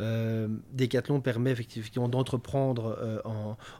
[0.02, 3.20] Euh, Decathlon permet effectivement d'entreprendre euh,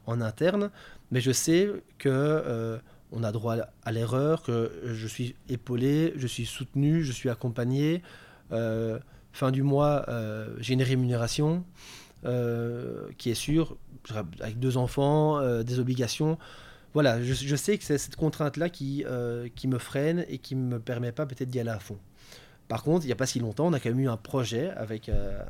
[0.06, 0.70] en, interne,
[1.10, 2.78] mais je sais que euh,
[3.10, 8.02] on a droit à l'erreur, que je suis épaulé, je suis soutenu, je suis accompagné.
[8.50, 10.06] fin du mois,
[10.58, 11.64] j'ai une rémunération
[12.22, 13.76] qui est sûre,
[14.40, 16.38] avec deux enfants, des obligations.
[16.94, 19.04] Voilà, je, sais que c'est cette contrainte-là qui,
[19.56, 21.98] qui me freine et qui ne me permet pas peut-être d'y aller à fond.
[22.68, 24.70] Par contre, il n'y a pas si longtemps, on a quand même eu un projet
[24.70, 25.42] avec euh,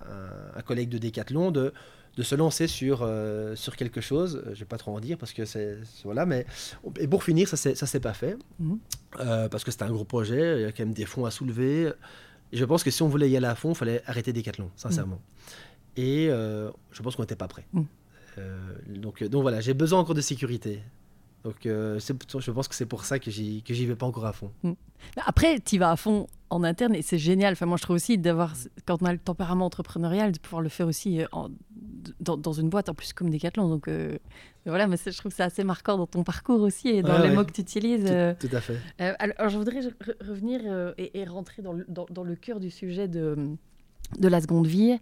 [0.57, 1.73] un, collègue de Decathlon de,
[2.17, 4.43] de se lancer sur, euh, sur quelque chose.
[4.47, 5.79] Je ne vais pas trop en dire parce que c'est.
[6.05, 6.47] Voilà, mais.
[6.99, 8.37] Et pour finir, ça ne s'est pas fait.
[8.59, 8.79] Mhm.
[9.21, 11.31] Euh, parce que c'était un gros projet, il y a quand même des fonds à
[11.31, 11.93] soulever.
[12.51, 14.71] Et je pense que si on voulait y aller à fond, il fallait arrêter Decathlon,
[14.77, 15.21] sincèrement.
[15.97, 16.05] Mhm.
[16.05, 17.67] Et je pense qu'on n'était pas prêt.
[17.73, 17.87] Mhm.
[18.97, 20.83] donc, donc voilà, j'ai besoin encore de sécurité.
[21.45, 24.53] Donc euh, je pense que c'est pour ça que j'y vais pas encore à fond.
[24.63, 24.73] Mm.
[25.27, 27.53] Après, tu vas à fond en interne et c'est génial.
[27.53, 28.55] Enfin, moi, je trouve aussi d'avoir
[28.87, 31.27] quand on a le tempérament entrepreneurial de pouvoir le faire aussi euh,
[32.21, 33.69] dans, une boîte en plus comme Decathlon.
[33.69, 34.19] Donc euh,
[34.67, 37.31] voilà, mais je trouve que c'est assez marquant dans ton parcours aussi et dans les
[37.31, 38.05] mots que tu utilises.
[38.39, 38.79] Tout, à fait.
[38.99, 39.81] alors, je voudrais
[40.21, 40.61] revenir
[40.97, 43.57] et, rentrer dans le, dans, le, cœur du sujet de
[44.19, 44.99] de la seconde vie.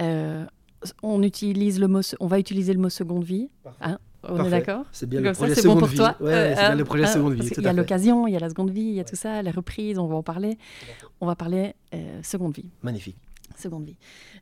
[0.00, 3.50] on utilise le mot, on va utiliser le mot seconde vie.
[3.80, 5.96] Hein on est d'accord C'est bien le projet ça, seconde bon pour vie.
[5.96, 6.16] Toi.
[6.20, 7.48] Ouais, c'est bien le projet seconde vie.
[7.56, 9.42] Il y a l'occasion, il y a la seconde vie, il y a tout ça,
[9.42, 10.58] la reprise, on va en parler.
[11.20, 12.68] On va parler euh, seconde vie.
[12.82, 13.16] Magnifique.
[13.56, 13.96] Seconde vie.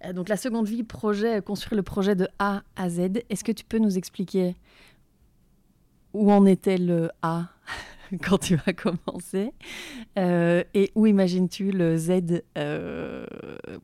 [0.05, 3.01] Euh, donc la seconde vie, projet, construire le projet de A à Z.
[3.31, 4.57] Est-ce que tu peux nous expliquer
[6.13, 7.49] où en était le A
[8.23, 9.53] quand tu as commencé
[10.19, 12.43] euh, et où imagines-tu le Z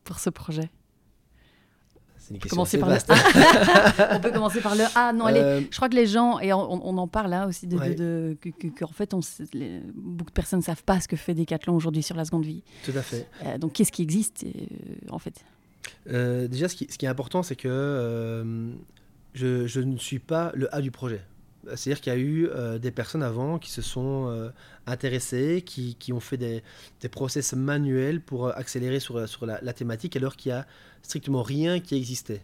[0.04, 0.70] pour ce projet?
[2.38, 2.97] Commencer par le
[4.16, 5.12] on peut commencer par le A.
[5.12, 7.77] Non, allez, euh, je crois que les gens, et on, en parle là aussi, de,
[7.95, 9.21] de, que, en fait, on,
[9.95, 12.62] beaucoup de personnes ne savent pas ce que fait Decathlon aujourd'hui sur la seconde vie.
[12.85, 13.29] Tout à fait.
[13.45, 14.49] Euh, donc, qu'est-ce qui existe euh,
[15.11, 15.45] en fait?
[16.07, 18.45] Déjà, ce qui, ce qui, est important, c'est que
[19.35, 21.23] je, je, ne suis pas le A du projet.
[21.75, 24.51] C'est-à-dire qu'il y a eu des personnes avant qui se sont
[24.87, 26.62] intéressées, qui, qui, ont fait des,
[27.01, 30.66] des, process manuels pour accélérer sur, sur la, la thématique, alors qu'il y a
[31.02, 32.42] strictement rien qui existait.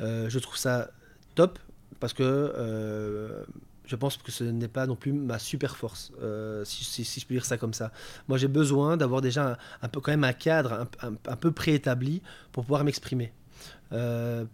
[0.00, 0.90] Euh, je trouve ça
[1.34, 1.58] top
[2.00, 3.44] parce que euh,
[3.86, 7.34] je pense que ce n'est pas non plus ma super force, euh, si, je peux
[7.34, 7.92] dire ça comme ça.
[8.28, 12.64] Moi, j'ai besoin d'avoir déjà un, peu quand même un cadre un, peu préétabli pour
[12.64, 13.32] pouvoir m'exprimer.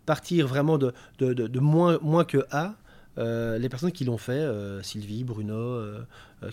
[0.07, 0.93] partir vraiment de,
[1.61, 2.75] moins, moins que A,
[3.17, 4.47] les personnes qui l'ont fait,
[4.83, 5.83] Sylvie, Bruno,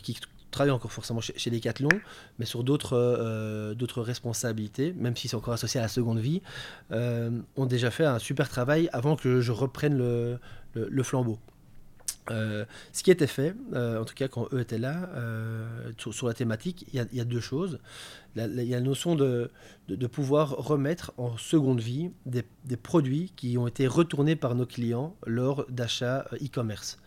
[0.04, 0.20] qui
[0.56, 1.90] travaille encore forcément chez, chez Decathlon,
[2.40, 6.42] mais sur d'autres euh, d'autres responsabilités, même si c'est encore associé à la seconde vie,
[6.92, 11.38] euh, ont déjà fait un super travail avant que je reprenne le, flambeau.
[12.32, 15.10] Euh, ce qui était fait, en tout cas quand eux étaient là,
[15.98, 17.80] sur, la thématique, il y, a deux choses.
[18.36, 19.52] Il y a la notion de,
[19.90, 24.66] de, pouvoir remettre en seconde vie des, des, produits qui ont été retournés par nos
[24.66, 26.98] clients lors d'achats e-commerce.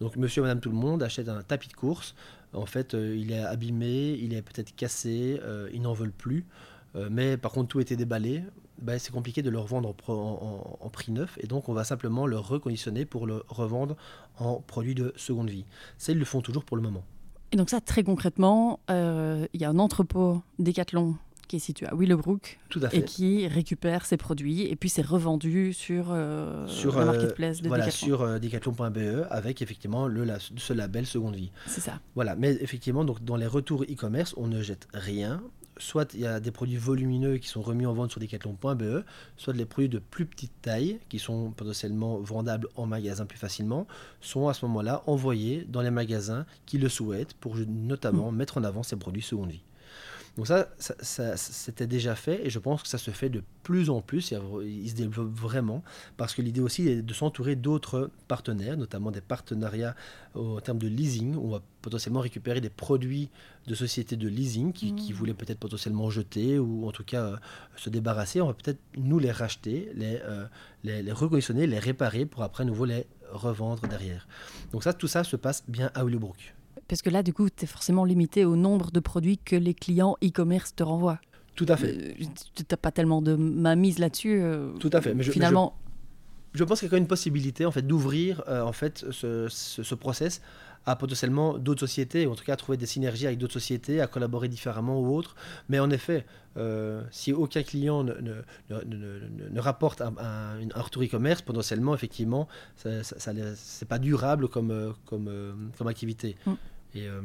[0.00, 2.16] Donc monsieur et madame tout le monde achètent un tapis de course,
[2.52, 6.46] en fait, euh, il est abîmé, il est peut-être cassé, euh, ils n'en veulent plus.
[6.94, 8.44] Euh, mais par contre, tout était déballé.
[8.80, 11.38] Ben, c'est compliqué de le revendre en, prix neuf.
[11.40, 13.96] Et donc, on va simplement le reconditionner pour le revendre
[14.38, 15.64] en produit de seconde vie.
[15.98, 17.04] Ça, ils le font toujours pour le moment.
[17.52, 21.16] Et donc ça, très concrètement, il y a un entrepôt Decathlon
[21.52, 22.58] qui est situé à Willowbrook
[22.92, 27.60] et qui récupère ses produits et puis c'est revendu sur, euh, sur la euh, marketplace
[27.60, 28.06] de voilà, Decathlon.
[28.06, 31.50] sur euh, decathlon.be avec effectivement le, ce label seconde vie.
[31.66, 32.00] C'est ça.
[32.14, 35.42] Voilà, mais effectivement donc dans les retours e-commerce, on ne jette rien.
[35.76, 39.04] Soit il y a des produits volumineux qui sont remis en vente sur decathlon.be,
[39.36, 43.86] soit les produits de plus petite taille qui sont potentiellement vendables en magasin plus facilement,
[44.22, 48.36] sont à ce moment-là envoyés dans les magasins qui le souhaitent pour notamment mm.
[48.36, 49.62] mettre en avant ces produits seconde vie.
[50.36, 53.90] Donc ça, ça, c'était déjà fait et je pense que ça se fait de plus
[53.90, 54.32] en plus.
[54.64, 55.84] Il, se développe vraiment
[56.16, 59.94] parce que l'idée aussi est de s'entourer d'autres partenaires, notamment des partenariats
[60.34, 61.36] en termes de leasing.
[61.36, 63.28] On va potentiellement récupérer des produits
[63.66, 65.14] de sociétés de leasing qui, mmh.
[65.14, 67.36] voulaient peut-être potentiellement jeter ou en tout cas euh,
[67.76, 68.40] se débarrasser.
[68.40, 70.46] On va peut-être nous les racheter, les, euh,
[70.82, 74.26] les, les reconditionner, les réparer pour après nouveau les revendre derrière.
[74.72, 76.54] Donc ça, tout ça se passe bien à Willowbrook.
[76.88, 79.74] Parce que là, du coup, tu es forcément limité au nombre de produits que les
[79.74, 81.20] clients e-commerce te renvoient.
[81.54, 81.96] Tout à fait.
[81.96, 84.40] Euh, tu n'as pas tellement de ma mise là-dessus.
[84.40, 85.14] Euh, Tout à fait.
[85.14, 85.76] Mais finalement.
[86.54, 89.04] je, pense qu'il y a quand même une possibilité en fait, d'ouvrir euh, en fait,
[89.10, 90.40] ce, ce, process
[90.84, 94.00] à potentiellement d'autres sociétés, ou en tout cas à trouver des synergies avec d'autres sociétés,
[94.00, 95.36] à collaborer différemment ou autres.
[95.68, 96.26] Mais en effet,
[97.12, 98.34] si aucun client ne, ne,
[98.70, 104.92] ne, ne rapporte un, un, retour e-commerce, potentiellement, effectivement, ça, ça, c'est pas durable comme,
[105.06, 106.36] comme, comme activité.
[106.46, 106.54] Mm.
[106.94, 107.20] Et euh,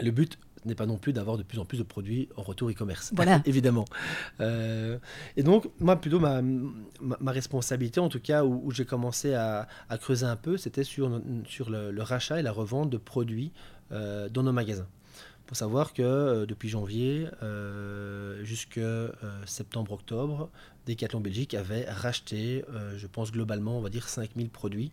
[0.00, 2.70] le but n'est pas non plus d'avoir de plus en plus de produits en retour
[2.70, 3.42] e-commerce, voilà.
[3.46, 3.84] évidemment.
[4.40, 4.98] Euh,
[5.36, 9.98] et donc, moi, plutôt, ma, ma, responsabilité, en tout cas, où, j'ai commencé à, à,
[9.98, 13.52] creuser un peu, c'était sur, sur le, rachat et la revente de produits
[13.92, 14.86] euh, dans nos magasins.
[15.48, 19.10] Il faut savoir que depuis janvier euh, jusqu'à
[19.46, 20.50] septembre-octobre,
[20.86, 22.64] Decathlon Belgique avait racheté,
[22.96, 24.92] je pense globalement, on va dire 5000 produits,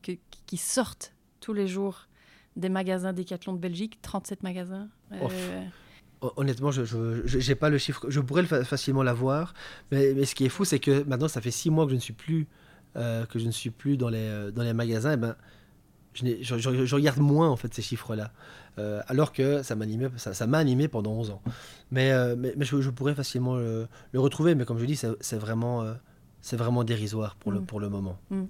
[0.46, 2.08] qui sortent tous les jours
[2.56, 4.88] des magasins Decathlon de Belgique, 37 magasins.
[5.12, 5.64] Euh,
[6.36, 8.06] honnêtement, je n'ai pas le chiffre.
[8.08, 9.54] Je pourrais facilement l'avoir,
[9.90, 11.96] mais, mais ce qui est fou, c'est que maintenant, ça fait six mois que je
[11.96, 12.46] ne suis plus,
[12.96, 15.12] euh, que je ne suis plus dans, les, euh, dans les magasins.
[15.12, 15.36] Et ben,
[16.14, 18.32] je, je, regarde moins en fait ces chiffres-là,
[19.08, 21.42] alors que ça m'a animé, ça, m'a animé pendant 11 ans.
[21.90, 25.84] Mais, mais, je, pourrais facilement le, retrouver, mais comme je dis, c'est vraiment,
[26.40, 27.66] c'est vraiment dérisoire pour, le, mm.
[27.66, 28.18] pour le moment.
[28.30, 28.44] Mm.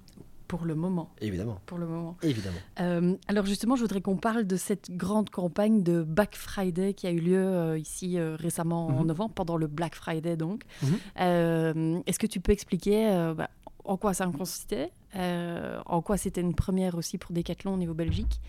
[0.55, 1.11] Pour le moment.
[1.21, 1.59] Évidemment.
[1.67, 2.17] Pour le moment.
[2.23, 2.59] Évidemment.
[2.79, 7.09] Euh, alors justement, je voudrais qu'on parle de cette grande campagne de Black Friday qui
[7.09, 9.07] a eu lieu euh, ici euh, récemment en mhm.
[9.09, 10.63] novembre, pendant le Black Friday donc.
[10.83, 12.03] Mhm.
[12.07, 13.51] Est-ce que tu peux expliquer bah,
[13.85, 18.41] en quoi ça consistait en quoi c'était une première aussi pour Decathlon au niveau Belgique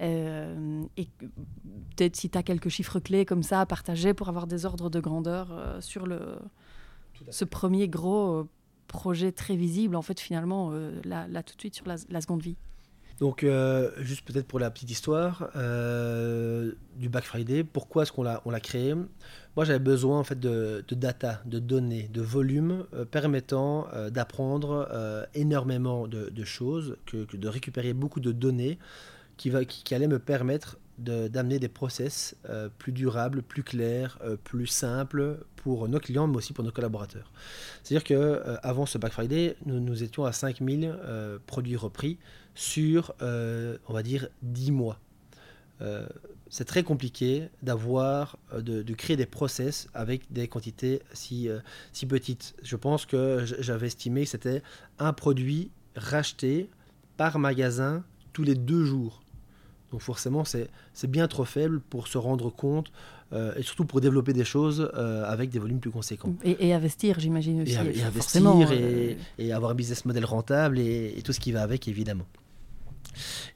[0.00, 1.08] et
[1.96, 4.88] peut-être si tu as quelques chiffres clés comme ça à partager pour avoir des ordres
[4.88, 6.38] de grandeur sur le,
[7.30, 8.46] ce premier gros
[8.92, 12.56] projet très visible, en fait, finalement, euh, là, tout de suite sur la, seconde vie.
[13.18, 18.22] Donc, euh, juste peut-être pour la petite histoire euh, du Black Friday, pourquoi est-ce qu'on
[18.22, 18.94] l'a, créé?
[19.56, 24.88] Moi, j'avais besoin en fait de, data, de données, de volume permettant d'apprendre
[25.34, 28.78] énormément de, choses, que, de récupérer beaucoup de données
[29.36, 34.36] qui, va, qui allaient me permettre d'amener des process euh, plus durables, plus clairs, euh,
[34.36, 37.32] plus simples pour nos clients, mais aussi pour nos collaborateurs.
[37.82, 40.96] C'est-à-dire qu'avant euh, ce Black Friday, nous, nous étions à 5000
[41.46, 42.18] produits repris
[42.54, 44.98] sur, on va dire, 10 mois.
[46.48, 51.48] c'est très compliqué d'avoir, de, de, créer des process avec des quantités si,
[51.92, 52.54] si petites.
[52.62, 54.62] Je pense que j'avais estimé que c'était
[54.98, 56.68] un produit racheté
[57.16, 59.21] par magasin tous les deux jours.
[59.92, 62.90] Donc forcément, c'est bien trop faible pour se rendre compte
[63.34, 66.34] euh, et surtout pour développer des choses euh, avec des volumes plus conséquents.
[66.44, 67.74] Et, investir, j'imagine aussi.
[67.74, 71.88] Et, investir euh, et, avoir un business model rentable et, tout ce qui va avec,
[71.88, 72.26] évidemment.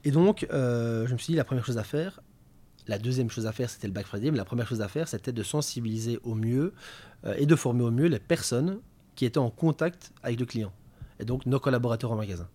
[0.05, 2.21] Et donc, je me suis dit, la première chose à faire,
[2.87, 5.07] la deuxième chose à faire, c'était le Black Friday, mais la première chose à faire,
[5.07, 6.73] c'était de sensibiliser au mieux
[7.37, 8.79] et de former au mieux les personnes
[9.15, 10.71] qui étaient en contact avec le client,
[11.19, 12.47] et donc nos collaborateurs en magasin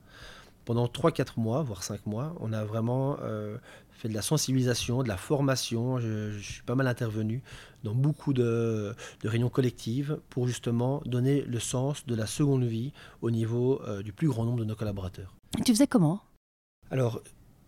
[0.64, 3.56] pendant 3-4 mois, voire 5 mois, on a vraiment euh,
[3.90, 5.98] fait de la sensibilisation, de la formation.
[5.98, 7.42] Je, suis pas mal intervenu
[7.84, 8.94] dans beaucoup de,
[9.24, 14.12] réunions collectives pour justement donner le sens de la seconde vie au niveau euh, du
[14.12, 15.34] plus grand nombre de nos collaborateurs.
[15.64, 16.20] tu faisais comment?
[16.90, 17.22] Alors,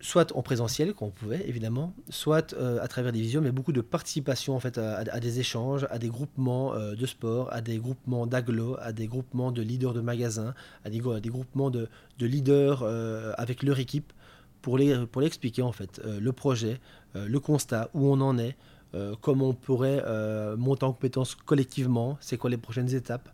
[0.05, 3.71] soit en présentiel quand on pouvait évidemment, soit euh, à travers des visions, mais beaucoup
[3.71, 7.77] de participation en fait à, des échanges, à des groupements euh, de sport, à des
[7.77, 10.53] groupements d'agglo, à des groupements de leaders de magasins,
[10.85, 11.89] à des, groupements de,
[12.19, 14.13] leaders euh, avec leur équipe
[14.61, 16.79] pour les pour l'expliquer en fait le projet,
[17.13, 18.55] le constat, où on en est,
[19.21, 20.03] comment on pourrait
[20.57, 23.29] monter en compétences collectivement, c'est quoi les prochaines étapes.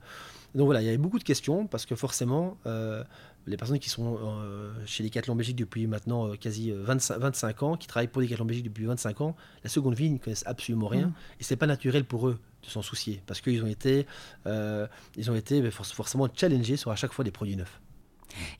[0.55, 2.57] Donc voilà, il y avait beaucoup de questions parce que forcément
[3.47, 7.63] les personnes qui sont euh, chez Decathlon Belgique depuis maintenant euh, quasi 25, euh, 25,
[7.63, 10.45] ans, qui travaillent pour Decathlon Belgique depuis 25 ans, la seconde vie, ils ne connaissent
[10.45, 11.07] absolument rien.
[11.07, 11.13] Mmh.
[11.39, 14.05] Et ce n'est pas naturel pour eux de s'en soucier, parce qu'ils ont été,
[14.45, 17.81] ils ont été forcément challengés sur à chaque fois des produits neufs.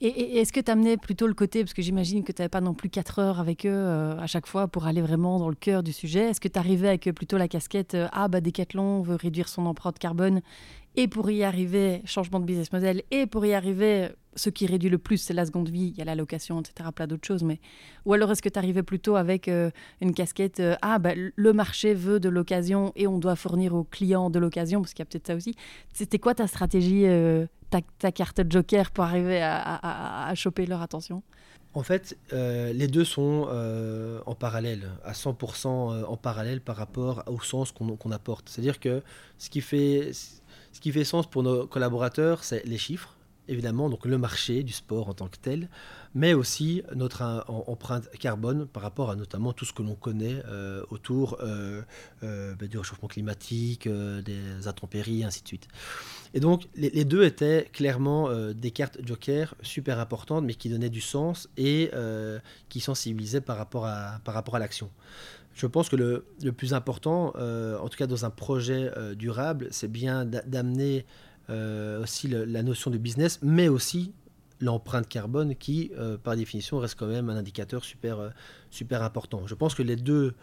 [0.01, 2.61] Et, est-ce que tu amenais plutôt le côté, parce que j'imagine que tu n'avais pas
[2.61, 3.85] non plus 4 heures avec eux
[4.19, 6.87] à chaque fois pour aller vraiment dans le cœur du sujet, est-ce que tu arrivais
[6.87, 10.41] avec plutôt la casquette Ah, bah Decathlon veut réduire son empreinte carbone
[10.95, 14.89] et pour y arriver, changement de business model, et pour y arriver, ce qui réduit
[14.89, 17.43] le plus, c'est la seconde vie, il y a la location, etc., plein d'autres choses.
[17.43, 17.59] Mais...
[18.05, 21.53] Ou alors est-ce que tu arrivais plutôt avec euh, une casquette, euh, ah, bah, le
[21.53, 25.07] marché veut de l'occasion et on doit fournir aux clients de l'occasion, parce qu'il y
[25.07, 25.55] a peut-être ça aussi.
[25.93, 31.23] C'était quoi ta stratégie, euh, ta, carte joker pour arriver à, choper leur attention?
[31.73, 33.47] En fait, les deux sont
[34.25, 38.49] en parallèle, à 100% en parallèle par rapport au sens qu'on apporte.
[38.49, 39.01] C'est-à-dire que
[39.37, 40.11] ce qui fait
[40.71, 43.15] ce qui fait sens pour nos collaborateurs, c'est les chiffres,
[43.47, 45.69] évidemment, donc le marché du sport en tant que tel,
[46.13, 50.83] mais aussi notre empreinte carbone par rapport à notamment tout ce que l'on connaît euh,
[50.89, 51.81] autour euh,
[52.23, 55.67] euh, ben, du réchauffement climatique, des intempéries, ainsi de suite.
[56.33, 61.01] Et donc les, deux étaient clairement des cartes joker super importantes, mais qui donnaient du
[61.01, 61.91] sens et
[62.69, 64.89] qui sensibilisaient par rapport à, par rapport à l'action.
[65.61, 70.25] Je pense que le, plus important, en tout cas dans un projet durable, c'est bien
[70.25, 71.05] d'amener
[72.01, 74.11] aussi la notion de business, mais aussi
[74.59, 75.91] l'empreinte carbone qui,
[76.23, 78.33] par définition, reste quand même un indicateur super,
[79.03, 79.45] important.
[79.45, 80.33] Je pense que les deux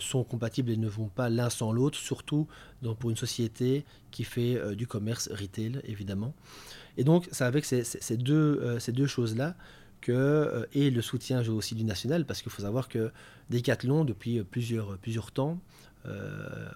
[0.00, 2.48] sont compatibles et ne vont pas l'un sans l'autre, surtout
[2.98, 6.34] pour une société qui fait euh, du commerce retail, évidemment.
[6.96, 7.84] Et donc, c'est avec euh,
[8.80, 9.54] ces deux choses-là
[10.04, 13.10] que, euh, et le soutien aussi du national, parce qu'il faut savoir que
[13.50, 15.58] Decathlon, depuis plusieurs, plusieurs temps,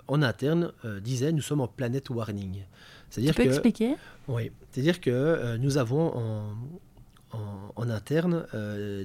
[0.06, 0.72] en interne,
[1.02, 2.62] disait nous sommes en planète warning.
[3.10, 3.94] C'est-à-dire tu peux expliquer?
[4.26, 8.46] Oui, c'est-à-dire que nous avons en, en interne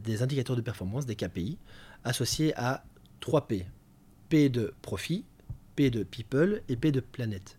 [0.01, 1.57] des indicateurs de performance, des KPI,
[2.05, 2.85] associés à
[3.19, 3.65] 3 P.
[4.29, 5.25] P de profit,
[5.75, 7.57] P de people et P de planète.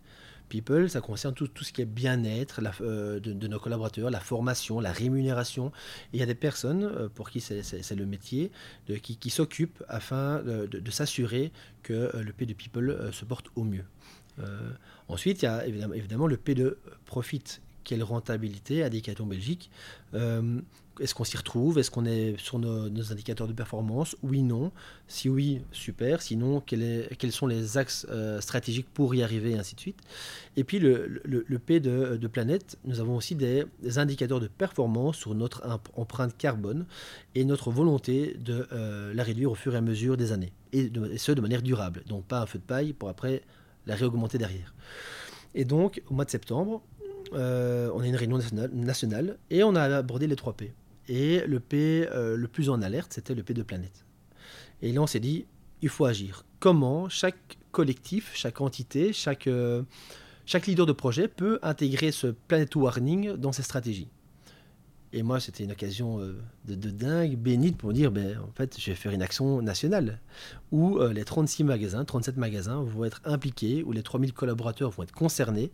[0.55, 4.93] People, ça concerne tout, ce qui est bien-être euh, de, nos collaborateurs, la formation, la
[4.93, 5.73] rémunération.
[6.13, 8.51] il y a des personnes euh, pour qui c'est le métier
[9.01, 11.51] qui, s'occupent afin de, s'assurer
[11.83, 13.83] que euh, le P de people se porte au mieux.
[15.09, 17.43] ensuite, il y a évidemment, évidemment, le P de profit
[17.85, 19.69] quelle rentabilité à Decathlon Belgique
[20.13, 20.59] euh,
[20.99, 24.73] Est-ce qu'on s'y retrouve Est-ce qu'on est sur nos, indicateurs de performance Oui, non.
[25.07, 26.21] Si oui, super.
[26.21, 29.99] Sinon, quels sont les axes euh, stratégiques pour y arriver, et ainsi de suite.
[30.57, 33.63] Et puis, le, P de, planète, nous avons aussi des,
[33.95, 36.85] indicateurs de performance sur notre empreinte carbone
[37.35, 40.51] et notre volonté de euh, la réduire au fur et à mesure des années.
[40.73, 42.03] Et ce, de manière durable.
[42.07, 43.43] Donc, pas un feu de paille pour après
[43.85, 44.73] la réaugmenter derrière.
[45.53, 46.81] Et donc, au mois de septembre,
[47.33, 48.39] euh, on a une réunion
[48.73, 50.73] nationale, et on a abordé les trois P.
[51.07, 54.05] Et le P euh, le plus en alerte, c'était le P de planète.
[54.81, 55.45] Et là, on s'est dit,
[55.81, 56.45] il faut agir.
[56.59, 59.83] Comment chaque collectif, chaque entité, chaque, euh,
[60.45, 64.09] chaque leader de projet peut intégrer ce planet warning dans ses stratégies?
[65.13, 66.19] Et moi, c'était une occasion
[66.65, 70.19] de, dingue, bénite, pour dire, ben, en fait, je vais faire une action nationale,
[70.73, 75.13] où les 36 magasins, 37 magasins vont être impliqués, où les 3000 collaborateurs vont être
[75.13, 75.71] concernés,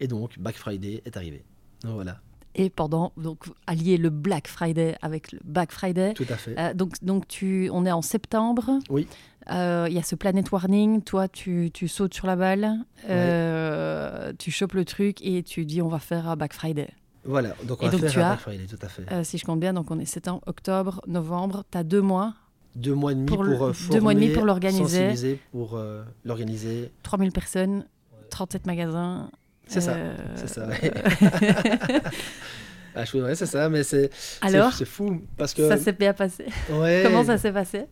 [0.00, 1.44] et donc, Black Friday est arrivé.
[1.84, 2.20] voilà.
[2.56, 6.14] Et pendant, donc, allier le Black Friday avec le Black Friday.
[6.14, 6.54] Tout à fait.
[6.58, 8.78] Euh, donc, donc tu, on est en septembre.
[8.90, 9.08] Oui.
[9.50, 11.02] Euh, il y a ce Planet Warning.
[11.02, 12.78] Toi, tu, tu sautes sur la balle.
[13.10, 16.90] Euh, tu chopes le truc et tu dis on va faire un Black Friday.
[17.24, 19.24] Voilà, donc on va faire un Black Friday, tout à fait.
[19.24, 21.64] si je compte bien, donc on est septembre, octobre, novembre.
[21.70, 22.34] Tu as deux mois
[22.76, 25.80] deux mois et demi pour, pour former, deux mois et demi pour l'organiser, pour
[26.24, 26.90] l'organiser.
[27.04, 27.86] 3000 personnes,
[28.30, 29.30] 37 magasins,
[29.66, 30.68] c'est ça, euh, c'est ça.
[32.94, 36.46] ah, je c'est ça, mais c'est c'est fou parce que ça s'est bien passé.
[36.68, 37.86] Comment ça s'est passé?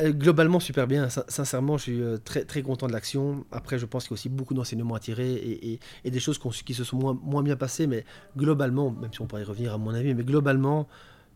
[0.00, 1.08] Euh, Globalement, super bien.
[1.08, 3.44] Sincèrement, je suis euh, très, très content de l'action.
[3.50, 6.38] Après, je pense qu'il y a aussi beaucoup d'enseignements à tirer et, et, des choses
[6.38, 7.88] qui se sont moins, moins, bien passées.
[7.88, 8.04] Mais
[8.36, 10.86] globalement, même si on pourrait y revenir à mon avis, mais globalement,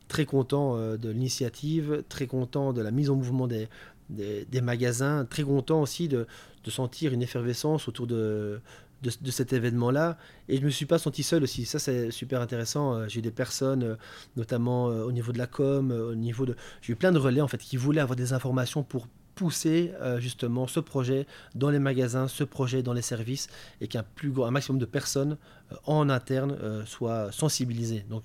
[0.07, 3.69] très content de l'initiative, très content de la mise en mouvement des,
[4.11, 6.29] des, des magasins, très content aussi de,
[6.65, 8.61] de sentir une effervescence autour de,
[9.03, 10.17] de, cet événement-là.
[10.49, 11.65] Et je ne me suis pas senti seul aussi.
[11.65, 12.95] Ça, c'est super intéressant.
[12.95, 13.97] Euh, j'ai eu des personnes, euh,
[14.37, 16.57] notamment euh, au niveau de la com, au niveau de.
[16.81, 20.67] J'ai eu plein de relais en fait qui voulaient avoir des informations pour pousser justement
[20.67, 23.49] ce projet dans les magasins, ce projet dans les services,
[23.81, 25.39] et qu'un plus grand, un maximum de personnes
[25.87, 28.05] en interne soient sensibilisées.
[28.11, 28.25] Donc,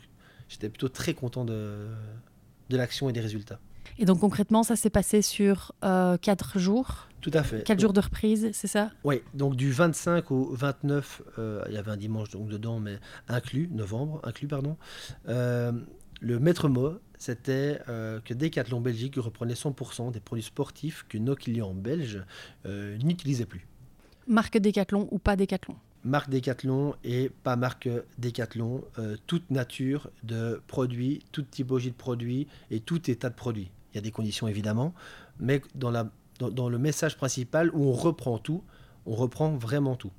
[0.50, 1.88] j'étais plutôt très content de,
[2.70, 3.60] de l'action et des résultats.
[4.00, 5.72] Et donc concrètement, ça s'est passé sur
[6.22, 7.64] quatre jours Tout à fait.
[7.64, 8.92] Quatre jours de reprise, c'est ça?
[9.04, 13.00] Oui, donc du 25 au 29, euh, il y avait un dimanche donc dedans, mais
[13.28, 14.78] inclus, novembre, inclus, pardon.
[15.28, 15.72] Euh,
[16.22, 21.76] le maître mot, c'était que Decathlon Belgique reprenait 100% des produits sportifs que nos clients
[21.76, 22.24] belges
[22.66, 23.68] n'utilisaient plus.
[24.28, 25.76] Marque Decathlon ou pas Decathlon?
[26.04, 27.88] Marque Decathlon et pas marque
[28.18, 28.84] Decathlon,
[29.28, 33.70] toute nature de produits, toute typologie de produits et tout état de produits.
[33.94, 34.94] Il y a des conditions évidemment,
[35.40, 36.10] mais dans, la,
[36.40, 38.64] dans, le message principal où on reprend tout,
[39.06, 40.12] on reprend vraiment tout.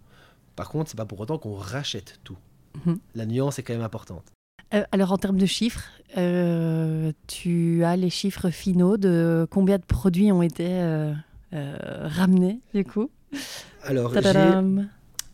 [0.57, 2.39] Par contre, c'est pas pour autant qu'on rachète tout.
[2.85, 2.99] Mhm.
[3.14, 4.25] La nuance est quand même importante.
[4.75, 5.85] Euh, alors en termes de chiffres,
[6.16, 11.14] euh, tu as les chiffres finaux de combien de produits ont été euh,
[11.53, 13.11] ramenés du coup?
[13.83, 14.12] Alors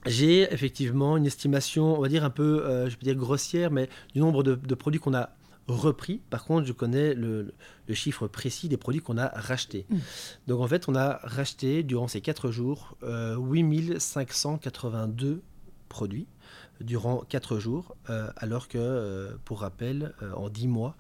[0.06, 4.20] j'ai effectivement une estimation, on va dire un peu, je peux dire grossière, mais du
[4.20, 5.30] nombre de produits qu'on a
[5.68, 6.20] repris.
[6.30, 7.54] Par contre, je connais le,
[7.92, 9.86] chiffre précis des produits qu'on a rachetés.
[9.88, 9.98] Mm.
[10.48, 15.42] Donc en fait, on a racheté durant ces 4 jours 8582 euh,
[15.88, 16.26] produits
[16.80, 20.96] durant 4 jours, euh, alors que, euh, pour rappel, en 10 mois,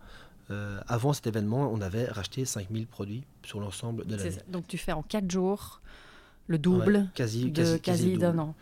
[0.86, 4.36] avant cet événement, on avait racheté 5000 produits sur l'ensemble de l'année.
[4.48, 5.80] Donc tu fais en 4 jours
[6.46, 8.54] le double quasi, de quasi, d'un an.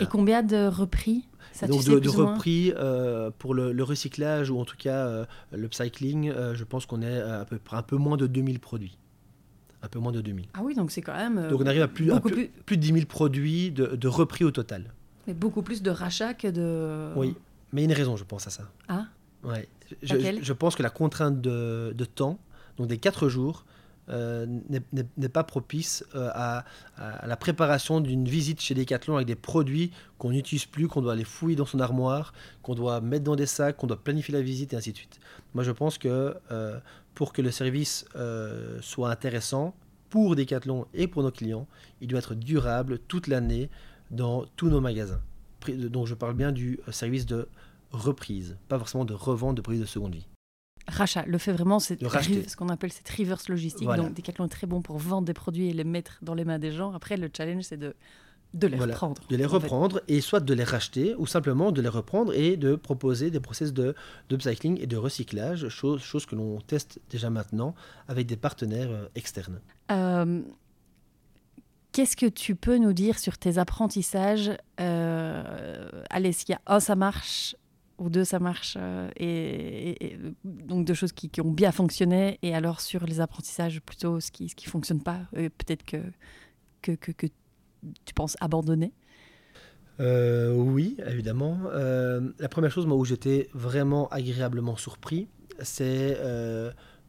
[0.00, 1.24] Et combien de repris
[1.66, 6.54] donc de, repris euh, pour le, recyclage ou en tout cas euh, le cycling, euh,
[6.54, 8.98] je pense qu'on est à peu près un peu moins de 2000 produits.
[9.82, 10.46] un peu moins de 2000.
[10.52, 11.48] Ah oui, donc c'est quand même.
[11.48, 14.92] donc on arrive à plus, plus, plus, de 10 000 produits de, repris au total.
[15.26, 17.12] Mais beaucoup plus de rachats que de.
[17.16, 17.34] Oui,
[17.72, 18.64] mais il y a une raison, je pense, à ça.
[18.88, 19.06] Ah
[19.42, 19.68] Ouais.
[20.02, 22.40] Je, je, pense que la contrainte de, de temps,
[22.76, 23.64] donc des 4 jours,
[24.08, 24.46] euh,
[25.16, 26.64] n'est pas propice euh, à,
[27.26, 31.24] la préparation d'une visite chez Decathlon avec des produits qu'on n'utilise plus, qu'on doit aller
[31.24, 32.32] fouiller dans son armoire,
[32.62, 35.18] qu'on doit mettre dans des sacs, qu'on doit planifier la visite et ainsi de suite.
[35.54, 36.78] Moi, je pense que euh,
[37.14, 38.06] pour que le service
[38.80, 39.74] soit intéressant
[40.10, 41.66] pour Decathlon et pour nos clients,
[42.00, 43.70] il doit être durable toute l'année
[44.10, 45.20] dans tous nos magasins.
[45.68, 47.48] Donc, je parle bien du service de
[47.90, 50.26] reprise, pas forcément de revente de produits de seconde vie
[50.88, 51.24] rachat.
[51.26, 53.88] Le fait vraiment, c'est ce qu'on appelle cette reverse logistique.
[53.88, 56.58] Donc, Decathlon est très bon pour vendre des produits et les mettre dans les mains
[56.58, 56.92] des gens.
[56.92, 57.94] Après, le challenge, c'est de,
[58.54, 59.22] de les reprendre.
[59.28, 62.74] De les reprendre et soit de les racheter ou simplement de les reprendre et de
[62.74, 63.94] proposer des process de
[64.28, 67.74] d'upcycling et de recyclage, chose, chose que l'on teste déjà maintenant
[68.08, 69.60] avec des partenaires euh, externes.
[69.90, 70.42] Euh,
[71.92, 76.80] qu'est-ce que tu peux nous dire sur tes apprentissages euh, Allez, s'il y a oh,
[76.80, 77.56] ça marche,
[77.98, 82.80] ou deux ça marche euh, et, donc deux choses qui, ont bien fonctionné et alors
[82.80, 85.98] sur les apprentissages plutôt ce qui ce qui fonctionne pas peut-être que
[86.82, 87.26] que, que
[88.04, 88.92] tu penses abandonner.
[89.98, 91.58] Euh, oui évidemment.
[91.72, 95.28] Euh, la première chose moi où j'étais vraiment agréablement surpris
[95.60, 96.16] c'est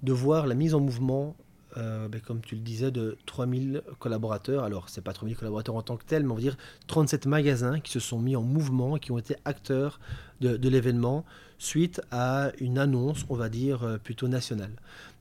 [0.03, 1.35] de voir la mise en mouvement
[1.77, 4.63] euh, ben, comme tu le disais, de 3000 collaborateurs.
[4.63, 6.57] Alors, ce n'est pas 3000 collaborateurs en tant que tels, mais on va dire
[6.87, 9.99] 37 magasins qui se sont mis en mouvement, qui ont été acteurs
[10.41, 11.23] de, l'événement
[11.59, 14.71] suite à une annonce, on va dire, euh, plutôt nationale.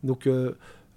[0.02, 0.54] Donc, euh,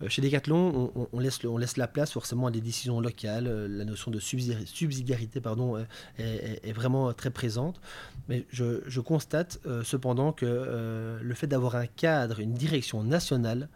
[0.07, 3.67] chez Decathlon, on, laisse, on laisse la place forcément à des décisions locales.
[3.67, 5.75] La notion de subsidiarité pardon,
[6.17, 7.81] est, vraiment très présente.
[8.29, 13.67] Mais je, constate cependant que le fait d'avoir un cadre, une direction nationale,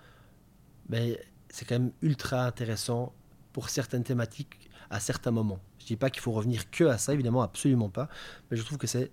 [0.87, 1.17] ben,
[1.53, 3.13] c'est quand même ultra intéressant
[3.53, 5.59] pour certaines thématiques à certains moments.
[5.77, 8.09] Je ne dis pas qu'il faut revenir que à ça, évidemment, absolument pas,
[8.49, 9.11] mais je trouve que c'est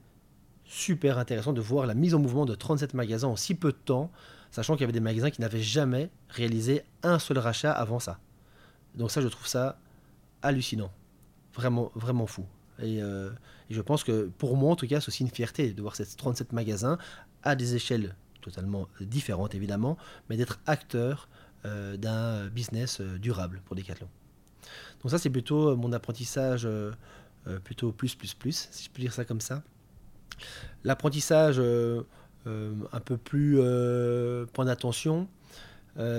[0.64, 3.76] super intéressant de voir la mise en mouvement de 37 magasins en si peu de
[3.76, 4.10] temps,
[4.50, 8.18] sachant qu'il y avait des magasins qui n'avaient jamais réalisé un seul rachat avant ça.
[8.94, 9.78] Donc ça, je trouve ça
[10.40, 10.90] hallucinant,
[11.52, 12.46] vraiment, vraiment fou.
[12.78, 13.30] Et, euh,
[13.68, 15.94] et je pense que pour moi, en tout cas, c'est aussi une fierté de voir
[15.94, 16.96] ces 37 magasins
[17.42, 19.98] à des échelles totalement différentes, évidemment,
[20.30, 21.28] mais d'être acteur
[21.64, 24.08] d'un business euh, durable pour Decathlon.
[25.02, 26.68] Donc ça, c'est plutôt euh, mon apprentissage
[27.64, 29.62] plutôt plus, plus, plus, si je peux dire ça comme ça.
[30.84, 33.56] L'apprentissage un peu plus
[34.52, 35.26] point d'attention,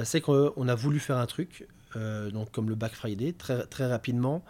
[0.04, 4.44] c'est qu'on a voulu faire un truc, donc comme le Black Friday, très, très rapidement,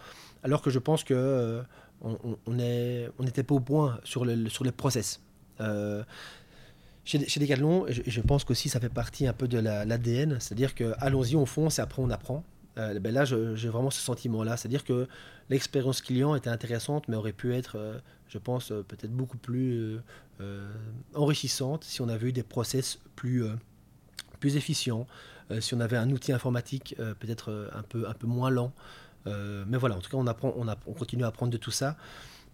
[0.44, 1.62] alors que je pense que
[2.02, 5.20] on n'était pas au point sur, le, sur les process.
[7.12, 10.74] Chez, chez Decathlon, je, je pense qu'aussi ça fait partie un peu de l'ADN, c'est-à-dire
[10.74, 12.46] que allons-y, on fonce et après on apprend.
[12.78, 15.10] Euh, ben là, j'ai vraiment ce sentiment-là, c'est-à-dire que
[15.50, 18.00] l'expérience client était intéressante, mais aurait pu être, euh,
[18.30, 20.00] je pense, euh, peut-être beaucoup plus
[21.14, 23.44] enrichissante si on avait eu des process plus,
[24.40, 25.06] plus efficients,
[25.60, 28.74] si on avait un outil informatique peut-être un peu, un peu moins lent.
[29.28, 31.96] mais voilà, en tout cas, on, apprend, on, on continue à apprendre de tout ça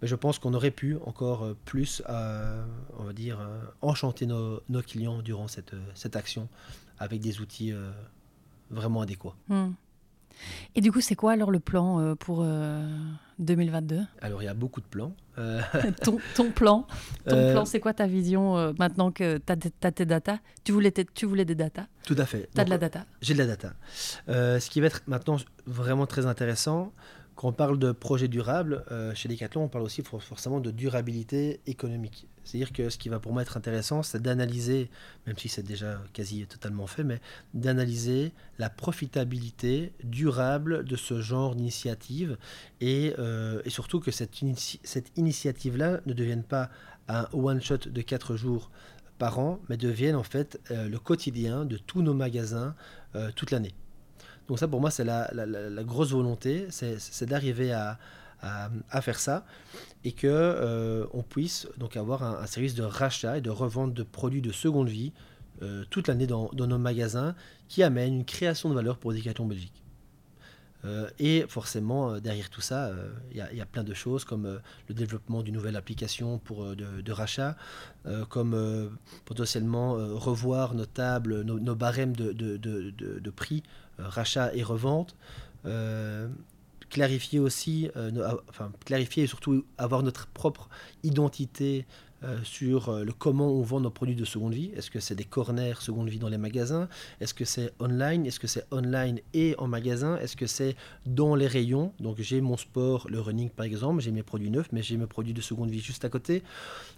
[0.01, 2.63] mais je pense qu'on aurait pu encore euh, plus, euh,
[2.99, 6.47] on va dire, euh, enchanter nos, clients durant cette, cette, action
[6.99, 7.73] avec des outils
[8.69, 9.35] vraiment adéquats.
[9.49, 9.71] Hmm.
[10.75, 12.45] Et du coup, c'est quoi alors le plan pour
[13.39, 15.15] 2022 Alors, il y a beaucoup de plans.
[16.03, 16.87] ton, ton, plan,
[17.27, 20.39] ton plan c'est quoi ta vision maintenant que tu as, tes data?
[20.63, 21.87] Tu voulais, tu voulais des data?
[22.03, 22.49] Tout à fait.
[22.53, 23.05] Tu as de la data?
[23.21, 23.73] J'ai de la data.
[24.27, 26.93] ce qui va être maintenant vraiment très intéressant,
[27.37, 31.61] quand on parle de projet durable, euh, chez Decathlon, on parle aussi forcément de durabilité
[31.67, 32.27] économique.
[32.43, 34.89] C'est-à-dire que ce qui va pour moi être intéressant, c'est d'analyser,
[35.27, 37.21] même si c'est déjà quasi totalement fait, mais
[37.53, 42.37] d'analyser la profitabilité durable de ce genre d'initiative
[42.81, 44.41] et, euh, surtout que cette,
[45.15, 46.71] initiative-là ne devienne pas
[47.07, 48.71] un one-shot de 4 jours
[49.19, 52.75] par an, mais devienne en fait euh, le quotidien de tous nos magasins
[53.35, 53.73] toute l'année.
[54.47, 57.99] Donc ça, pour moi, c'est la, grosse volonté, c'est d'arriver à,
[59.01, 59.45] faire ça
[60.03, 64.03] et que euh, on puisse donc avoir un, service de rachat et de revente de
[64.03, 65.11] produits de seconde vie
[65.63, 67.35] euh, toute l'année dans, nos magasins
[67.67, 69.83] qui amène une création de valeur pour Decathlon Belgique.
[70.85, 72.91] Euh, et forcément, derrière tout ça,
[73.31, 77.57] il y, a plein de choses comme le développement d'une nouvelle application pour, de, rachat,
[78.29, 83.63] comme potentiellement revoir nos tables, nos, barèmes de, prix
[83.99, 85.15] rachat et revente.
[85.65, 86.27] Euh,
[86.89, 90.69] clarifier aussi, euh, enfin clarifier et surtout avoir notre propre
[91.03, 91.85] identité
[92.23, 94.71] euh, sur le comment on vend nos produits de seconde vie.
[94.75, 96.87] Est-ce que c'est des corners seconde vie dans les magasins?
[97.19, 98.25] Est-ce que c'est online?
[98.25, 100.17] Est-ce que c'est online et en magasin?
[100.17, 101.93] Est-ce que c'est dans les rayons?
[101.99, 105.07] Donc j'ai mon sport, le running par exemple, j'ai mes produits neufs, mais j'ai mes
[105.07, 106.43] produits de seconde vie juste à côté.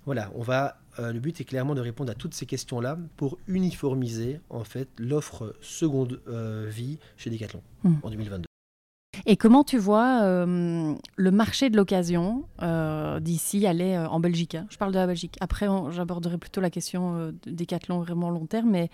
[0.05, 0.77] Voilà, on va.
[0.97, 5.55] le but est clairement de répondre à toutes ces questions-là pour uniformiser en fait l'offre
[5.61, 6.21] seconde
[6.67, 7.95] vie chez Decathlon hmm.
[8.03, 8.48] en 2022.
[9.25, 14.55] Et comment tu vois euh, le marché de l'occasion euh, d'ici aller euh, en Belgique
[14.55, 14.65] hein?
[14.69, 15.37] Je parle de la Belgique.
[15.39, 18.89] Après, j'aborderai plutôt la question des Décathlon vraiment long terme, mais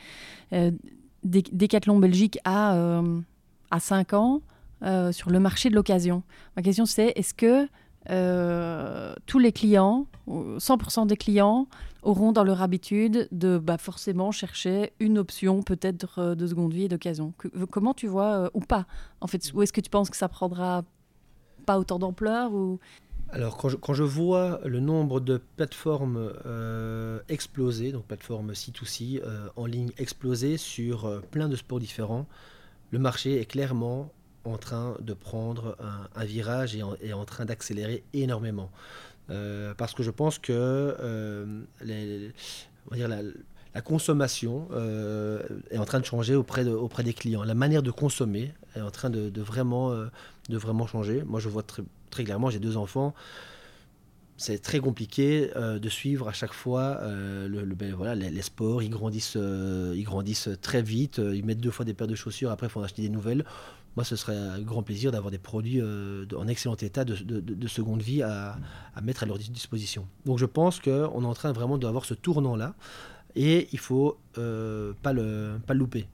[1.24, 3.02] Décathlon Belgique a,
[3.72, 4.42] à 5 ans
[5.12, 6.24] sur le marché de l'occasion.
[6.56, 7.68] Ma question c'est, est-ce que
[8.08, 11.68] tous les clients, 100% des clients,
[12.06, 16.84] auront dans leur habitude de bah, forcément chercher une option peut-être euh, de seconde vie
[16.84, 17.34] et d'occasion.
[17.72, 18.86] Comment tu vois, euh, ou pas
[19.22, 20.84] en fait, Ou est-ce que tu penses que ça prendra
[21.66, 22.52] pas autant d'ampleur.
[23.32, 29.20] Alors quand je, vois le nombre de plateformes euh, exploser, donc plateformes C2C
[29.56, 32.28] en ligne exploser sur plein de sports différents,
[32.92, 34.12] le marché est clairement
[34.48, 35.78] en train de prendre
[36.16, 38.72] un, virage et est en train d'accélérer énormément.
[39.32, 45.42] Euh, parce que je pense que euh, la, consommation euh,
[45.72, 47.44] est en train de changer auprès, auprès des clients.
[47.44, 51.24] La manière de consommer est en train de, vraiment, de vraiment changer.
[51.26, 53.14] Moi, je vois très, très clairement, j'ai deux enfants
[54.38, 58.84] c'est très compliqué de suivre à chaque fois le, ben, voilà, les, sports.
[58.84, 61.22] Ils grandissent, ils grandissent très vite.
[61.24, 62.52] Ils mettent deux fois des paires de chaussures.
[62.52, 63.46] Après, il faut en acheter des nouvelles
[63.96, 68.02] moi, ce serait un grand plaisir d'avoir des produits euh, en excellent état de, seconde
[68.02, 68.58] vie à,
[69.02, 70.08] mettre à leur disposition.
[70.26, 70.90] Donc je pense qu'on
[71.24, 72.76] est en train vraiment d'avoir ce tournant-là
[73.36, 76.08] et il ne faut euh, pas, le, pas le louper.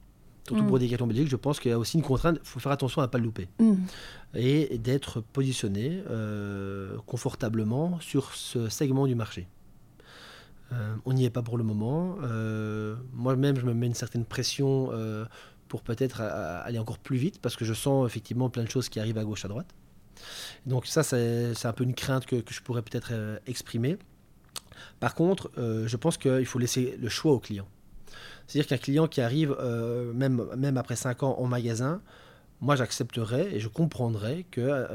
[0.47, 0.79] Surtout pour mm.
[0.79, 3.01] des cartons Belgique, je pense qu'il y a aussi une contrainte, il faut faire attention
[3.01, 3.47] à ne pas le louper.
[3.59, 3.73] Mm.
[4.36, 9.47] Et d'être positionné euh, confortablement sur ce segment du marché.
[11.05, 12.15] on n'y est pas pour le moment.
[13.13, 14.91] Moi-même, je me mets une certaine pression
[15.72, 18.99] pour peut-être aller encore plus vite, parce que je sens effectivement plein de choses qui
[18.99, 19.74] arrivent à gauche, à droite.
[20.65, 23.97] Donc ça, c'est un peu une crainte que, je pourrais peut-être euh, exprimer.
[24.99, 27.69] Par contre, euh, je pense qu'il faut laisser le choix au client.
[28.47, 32.01] C'est-à-dire qu'un client qui arrive, euh, même, même après 5 ans en magasin,
[32.59, 34.86] moi j'accepterais et je comprendrais que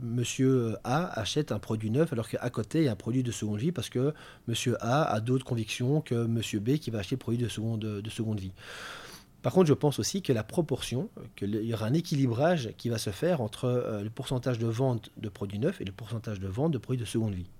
[0.00, 3.30] monsieur A achète un produit neuf alors qu'à côté il y a un produit de
[3.30, 4.12] seconde vie parce que
[4.48, 7.78] monsieur A a d'autres convictions que monsieur B qui va acheter le produit de seconde,
[7.78, 8.52] de seconde vie.
[9.42, 12.98] Par contre, je pense aussi que la proportion, qu'il y aura un équilibrage qui va
[12.98, 16.46] se faire entre euh, le pourcentage de vente de produits neufs et le pourcentage de
[16.46, 17.50] vente de produits de seconde vie.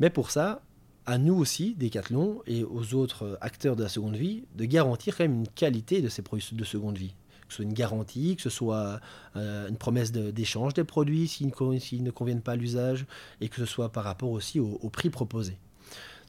[0.00, 0.62] Mais pour ça,
[1.04, 5.16] à nous aussi, Decathlon, et aux autres euh, acteurs de la seconde vie, de garantir
[5.16, 7.14] quand même une qualité de ces produits de seconde vie.
[7.46, 8.98] Que ce soit une garantie, que ce soit
[9.36, 13.04] euh, une promesse d'échange des produits s'ils ne, conviennent pas à l'usage,
[13.42, 15.58] et que ce soit par rapport aussi au prix proposé.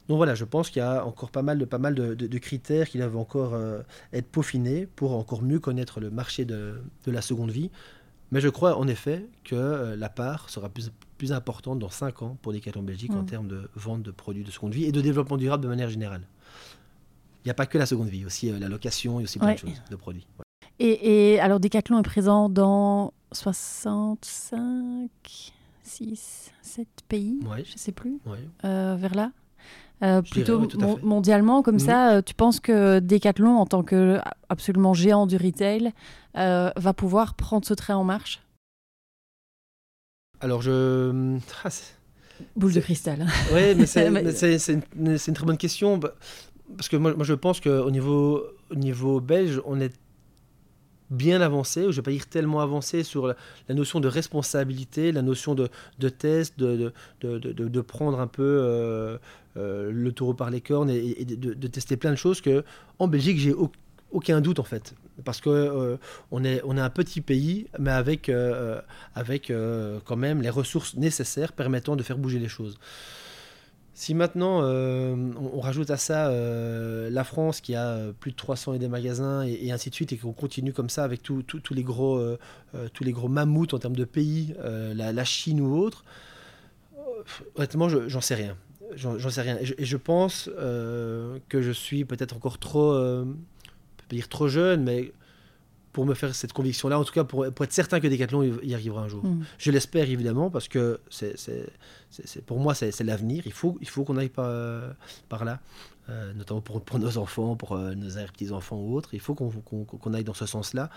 [0.08, 2.88] Donc voilà, je pense qu'il y a encore pas mal de, pas mal de, critères
[2.88, 3.80] qui doivent encore euh,
[4.12, 7.70] être peaufinés pour encore mieux connaître le marché de, la seconde vie.
[8.30, 12.22] Mais je crois en effet que euh, la part sera plus, plus importante dans 5
[12.22, 13.26] ans pour Decathlon Belgique en mm.
[13.26, 16.22] termes de vente de produits de seconde vie et de développement durable de manière générale.
[17.44, 19.54] Il n'y a pas que la seconde vie, aussi euh, la location et aussi plein
[19.54, 20.26] de choses de produits.
[20.80, 25.08] Et, et, alors Decathlon est présent dans 65,
[25.82, 28.18] 6, 7 pays, je ne sais plus,
[28.62, 29.30] vers là?
[30.04, 30.60] Euh, plutôt
[31.02, 35.92] mondialement comme ça, euh, tu penses que Decathlon, en tant que absolument géant du retail,
[36.36, 38.42] euh, va pouvoir prendre ce train en marche?
[40.40, 41.38] Alors je...
[41.64, 41.70] Ah,
[42.56, 43.26] Boule de cristal.
[43.52, 44.06] Oui, mais c'est
[44.68, 45.96] une, une, très bonne question.
[45.96, 46.14] Bah,
[46.76, 49.94] parce que moi, moi je pense qu'au niveau, au niveau belge, on est
[51.10, 55.22] bien avancé, je ne vais pas dire tellement avancé sur la, notion de responsabilité, la
[55.22, 59.18] notion de, de test, de, de, prendre un peu euh,
[59.56, 62.64] euh, le taureau par les cornes et, de, tester plein de choses que
[62.98, 63.54] en Belgique, j'ai
[64.12, 64.94] aucun doute en fait.
[65.24, 65.96] Parce qu'on euh,
[66.32, 68.30] on est, on est un petit pays, mais avec,
[69.14, 69.52] avec
[70.04, 72.78] quand même les ressources nécessaires permettant de faire bouger les choses.
[73.96, 78.36] Si maintenant euh, on, rajoute à ça euh, la France qui a euh, plus de
[78.36, 81.44] 300 et des magasins et, ainsi de suite et qu'on continue comme ça avec tous
[81.70, 82.20] les gros
[82.92, 86.04] tous les gros mammouths en termes de pays, la, Chine ou autre,
[87.54, 88.56] honnêtement j'en sais rien.
[88.96, 89.58] J'en sais rien.
[89.60, 90.50] Et je, pense
[91.48, 95.12] que je suis peut-être encore trop, peut dire trop jeune, mais
[95.94, 99.02] pour me faire cette conviction-là, en tout cas pour, être certain que Decathlon y arrivera
[99.02, 99.24] un jour.
[99.24, 99.44] Mm.
[99.58, 101.36] Je l'espère évidemment parce que c'est,
[102.44, 103.44] pour moi c'est, l'avenir.
[103.46, 104.50] Il faut, il faut qu'on aille par,
[105.28, 105.60] par là,
[106.10, 109.14] euh, notamment pour, pour, nos enfants, pour euh, nos petits-enfants ou autres.
[109.14, 110.90] Il faut qu'on, aille dans ce sens-là.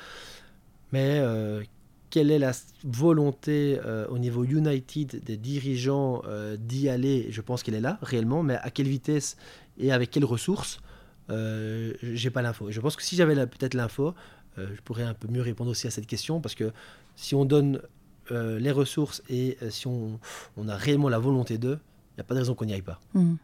[0.91, 1.63] Mais euh,
[2.09, 3.79] quelle est la volonté
[4.09, 6.23] au niveau United des dirigeants
[6.57, 7.27] d'y aller?
[7.29, 9.37] Je pense qu'elle est là, réellement, mais à quelle vitesse
[9.77, 10.79] et avec quelles ressources?
[11.29, 12.71] Euh, J'ai pas l'info.
[12.71, 14.13] Je pense que si j'avais peut-être l'info,
[14.57, 16.71] je pourrais un peu mieux répondre aussi à cette question, parce que
[17.15, 17.81] si on donne
[18.29, 20.19] les ressources et si on,
[20.57, 21.79] on, a réellement la volonté d'eux,
[22.11, 22.99] il n'y a pas de raison qu'on n'y aille pas.
[23.13, 23.35] Hmm.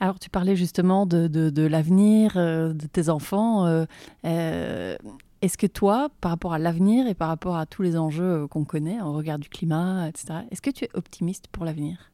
[0.00, 3.66] Alors, tu parlais justement de, de, l'avenir euh, de tes enfants.
[3.66, 3.84] Euh,
[4.24, 4.96] euh,
[5.42, 8.64] est-ce que toi, par rapport à l'avenir et par rapport à tous les enjeux qu'on
[8.64, 12.10] connaît, en regard du climat, etc., est-ce que tu es optimiste pour l'avenir?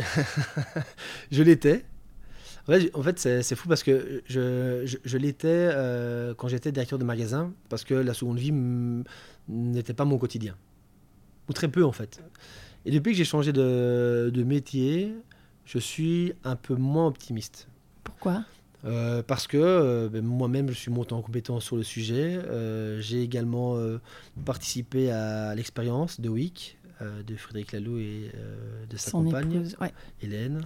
[1.30, 1.84] Je l'étais.
[2.94, 5.70] En fait, c'est fou parce que je, je, je l'étais
[6.36, 8.52] quand j'étais directeur de magasin, parce que la seconde vie
[9.48, 10.56] n'était pas mon quotidien.
[11.48, 12.22] Ou très peu, en fait.
[12.84, 15.14] Et depuis que j'ai changé de, de, métier,
[15.64, 17.68] je suis un peu moins optimiste.
[18.04, 18.44] Pourquoi?
[18.86, 22.38] Euh, parce que euh, ben, moi-même, je suis monté en compétence sur le sujet.
[22.46, 23.76] Euh, j'ai également
[24.44, 28.30] participé à l'expérience de WIC de Frédéric Laloux et
[28.88, 29.64] de sa compagne,
[30.22, 30.62] Hélène.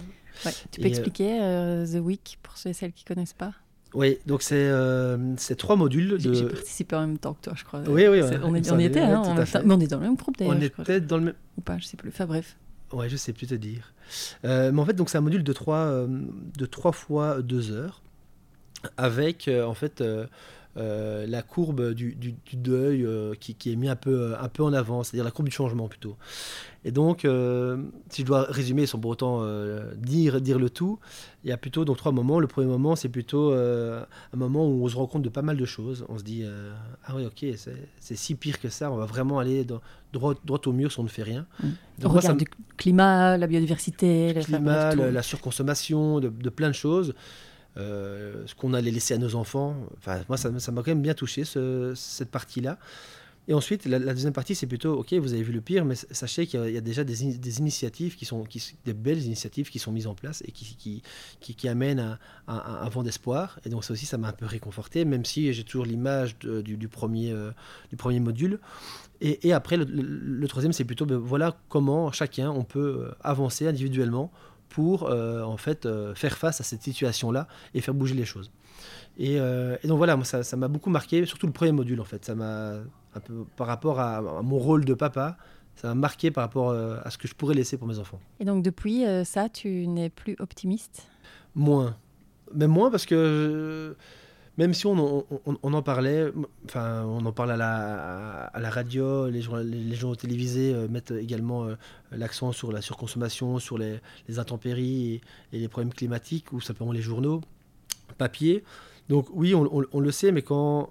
[0.71, 1.39] Tu peux expliquer
[1.91, 3.53] The Week pour ceux et celles qui ne connaissent pas?
[3.93, 6.17] Oui, donc c'est euh, trois modules.
[6.17, 6.33] De...
[6.33, 7.79] J'ai participé en même temps que toi, je crois.
[7.87, 10.57] Oui, oui, on, est, on était, hein, mais on est dans le même groupe d'ailleurs.
[10.57, 11.33] On était dans le même.
[11.57, 12.09] Ou pas, je sais plus.
[12.09, 12.57] Enfin bref.
[12.91, 13.93] Ouais, je sais plus te dire.
[14.43, 16.07] Euh, mais en fait, donc c'est un module de trois, euh,
[16.57, 18.01] de trois fois deux heures,
[18.97, 20.03] avec euh, en fait
[20.77, 22.17] euh, la courbe du,
[22.53, 25.55] deuil euh, qui, est mis un peu, un peu en avant, c'est-à-dire la courbe du
[25.55, 26.17] changement plutôt.
[26.83, 27.77] Et donc, euh,
[28.09, 29.45] si je dois résumer sans pour autant
[29.95, 30.99] dire, dire le tout,
[31.43, 32.39] il y a plutôt donc trois moments.
[32.39, 34.05] Le premier moment, c'est plutôt un
[34.35, 36.05] moment où on se rend compte de pas mal de choses.
[36.09, 36.43] On se dit
[37.05, 38.91] ah oui, ok, c'est si pire que ça.
[38.91, 39.65] On va vraiment aller
[40.11, 41.47] droit, droit au mur si on ne fait rien.
[41.63, 41.67] Mmh.
[41.99, 42.43] Donc, on regarde
[42.75, 47.15] climat, la biodiversité, le climat, la, surconsommation, de, de, plein de choses.
[47.77, 49.75] Euh, ce qu'on allait laisser à nos enfants.
[49.97, 52.77] Enfin, moi, ça m'a quand même bien touché, cette partie-là.
[53.47, 56.47] Et ensuite, la, deuxième partie, c'est plutôt, OK, vous avez vu le pire, mais sachez
[56.47, 57.23] qu'il y, a déjà des,
[57.59, 62.17] initiatives qui sont, qui, des belles initiatives qui sont mises en place et qui, amènent
[62.47, 63.59] un, vent d'espoir.
[63.63, 66.87] Et donc ça aussi, ça m'a un peu réconforté, même si j'ai toujours l'image du,
[66.87, 67.51] premier, euh,
[67.91, 68.59] du premier module.
[69.21, 74.31] Et, après, le, troisième, c'est plutôt, ben, voilà comment chacun, on peut euh, avancer individuellement
[74.69, 78.51] pour euh, en fait euh, faire face à cette situation-là et faire bouger les choses.
[79.17, 82.25] Et, euh, donc voilà, moi, ça m'a beaucoup marqué, surtout le premier module en fait.
[82.25, 82.73] Ça m'a
[83.15, 85.37] un peu par rapport à, mon rôle de papa,
[85.75, 88.19] ça m'a marqué par rapport à ce que je pourrais laisser pour mes enfants.
[88.39, 91.07] Et donc depuis ça, tu n'es plus optimiste?
[91.55, 91.95] Moins,
[92.53, 93.95] mais moins parce que
[94.57, 96.31] même si on, en parlait,
[96.65, 101.75] enfin, on en parle à la, radio, les, journaux télévisés euh, mettent également euh,
[102.11, 103.99] l'accent sur la surconsommation, sur les,
[104.37, 107.41] intempéries et, les problèmes climatiques, ou simplement les journaux
[108.17, 108.63] papier.
[109.09, 110.89] Donc oui, on, le sait, mais quand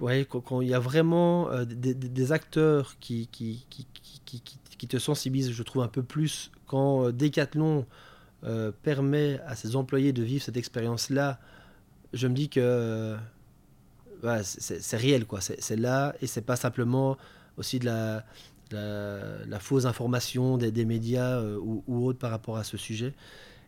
[0.00, 6.02] il y a vraiment euh, des, acteurs qui, qui, te sensibilisent, je trouve un peu
[6.02, 7.86] plus, quand Decathlon
[8.82, 11.40] permet à ses employés de vivre cette expérience-là,
[12.12, 13.16] je me dis que
[14.42, 15.40] c'est réel, quoi.
[15.40, 17.16] C'est là et c'est pas simplement
[17.56, 18.24] aussi de la,
[18.72, 23.14] la, fausse information des, médias euh, ou, autres par rapport à ce sujet.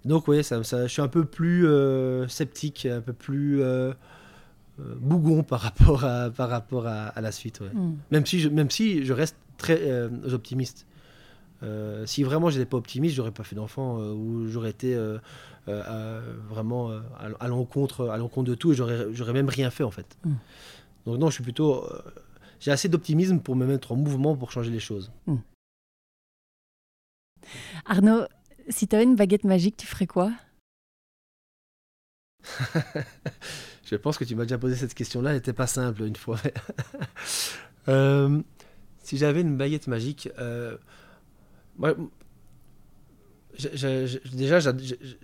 [0.05, 3.93] Donc oui, ça, je suis un peu plus euh, sceptique, un peu plus euh,
[4.79, 7.61] bougon par rapport à, par rapport à, la suite.
[7.61, 7.95] Hmm.
[8.11, 10.87] Même, si je, même si je reste très optimiste.
[12.07, 14.97] Si vraiment j'étais pas optimiste, j'aurais pas fait d'enfant ou j'aurais été
[15.69, 17.01] euh, vraiment euh,
[17.41, 20.17] à, l'encontre, à l'encontre de tout et j'aurais, même rien fait en fait.
[20.25, 20.35] Mm.
[21.05, 22.03] Donc non, je suis plutôt, euh,
[22.59, 25.13] j'ai assez d'optimisme pour me mettre en mouvement pour changer les choses.
[25.27, 25.37] Mm.
[27.85, 28.23] Arnaud,
[28.71, 30.33] si tu avais une baguette magique, tu ferais quoi?
[33.85, 36.39] Je pense que tu m'as déjà posé cette question-là, elle n'était pas simple une fois.
[39.03, 40.31] si j'avais une baguette magique,
[41.79, 41.95] moi,
[44.33, 44.61] déjà,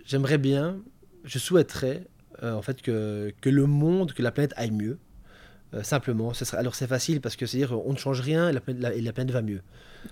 [0.05, 0.77] j'aimerais bien,
[1.23, 2.03] je souhaiterais
[2.43, 4.97] euh, en fait que, que, le monde, que la planète aille mieux.
[5.73, 8.49] Euh, simplement, ce serait, alors c'est facile parce que c'est dire on ne change rien
[8.49, 9.61] et la, planète, la, planète va mieux.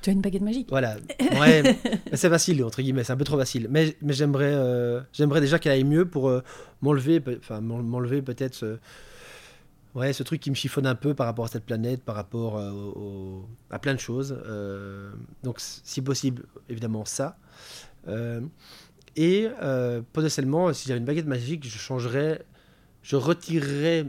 [0.01, 0.67] Tu as une baguette magique.
[0.69, 0.97] Voilà,
[1.39, 1.77] ouais,
[2.13, 3.67] c'est facile entre guillemets, c'est un peu trop facile.
[3.69, 6.31] Mais, mais j'aimerais, euh, j'aimerais déjà qu'elle aille mieux pour
[6.81, 8.79] m'enlever, enfin m'enlever peut-être
[9.95, 12.59] ouais, ce truc qui me chiffonne un peu par rapport à cette planète, par rapport
[13.69, 14.37] à plein de choses.
[15.43, 17.37] donc si possible, évidemment ça.
[18.07, 18.41] Euh,
[19.15, 22.43] et euh, potentiellement, si j'avais une baguette magique, je changerais,
[23.01, 24.05] je retirerais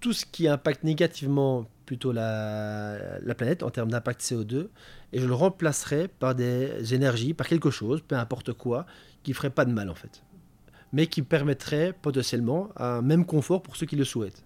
[0.00, 4.68] tout ce qui impacte négativement plutôt la, la planète en termes d'impact CO2
[5.12, 8.86] et je le remplacerais par des énergies, par quelque chose, peu importe quoi,
[9.22, 10.22] qui ferait pas de mal en fait,
[10.92, 14.44] mais qui permettrait potentiellement un même confort pour ceux qui le souhaitent.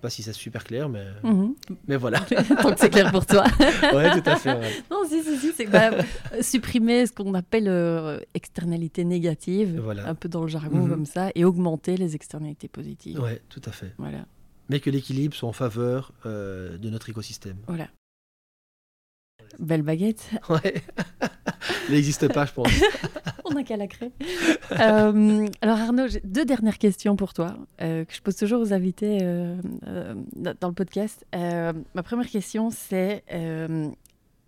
[0.00, 1.54] Sais pas si c'est super clair, mais, mhm.
[1.86, 2.20] mais voilà.
[2.62, 3.44] Tant que c'est clair pour toi.
[3.58, 4.82] oui, tout à fait.
[4.90, 6.04] Non, si, si, si, c'est quand même
[6.40, 10.90] supprimer ce qu'on appelle euh, externalité négative, un peu dans le jargon mhm.
[10.90, 13.20] comme ça, et augmenter les externalités positives.
[13.22, 13.92] Oui, tout à fait.
[13.98, 14.26] Voilà.
[14.68, 17.56] Mais que l'équilibre soit en faveur euh, de notre écosystème.
[17.66, 17.88] Voilà.
[19.60, 20.30] Belle baguette.
[20.48, 20.82] Ouais.
[21.90, 22.68] N'existe pas, je pense.
[23.44, 24.10] On n'a qu'à la créer.
[24.72, 28.72] Euh, alors Arnaud, j'ai deux dernières questions pour toi euh, que je pose toujours aux
[28.72, 29.56] invités euh,
[30.60, 31.26] dans le podcast.
[31.32, 33.22] ma première question, c'est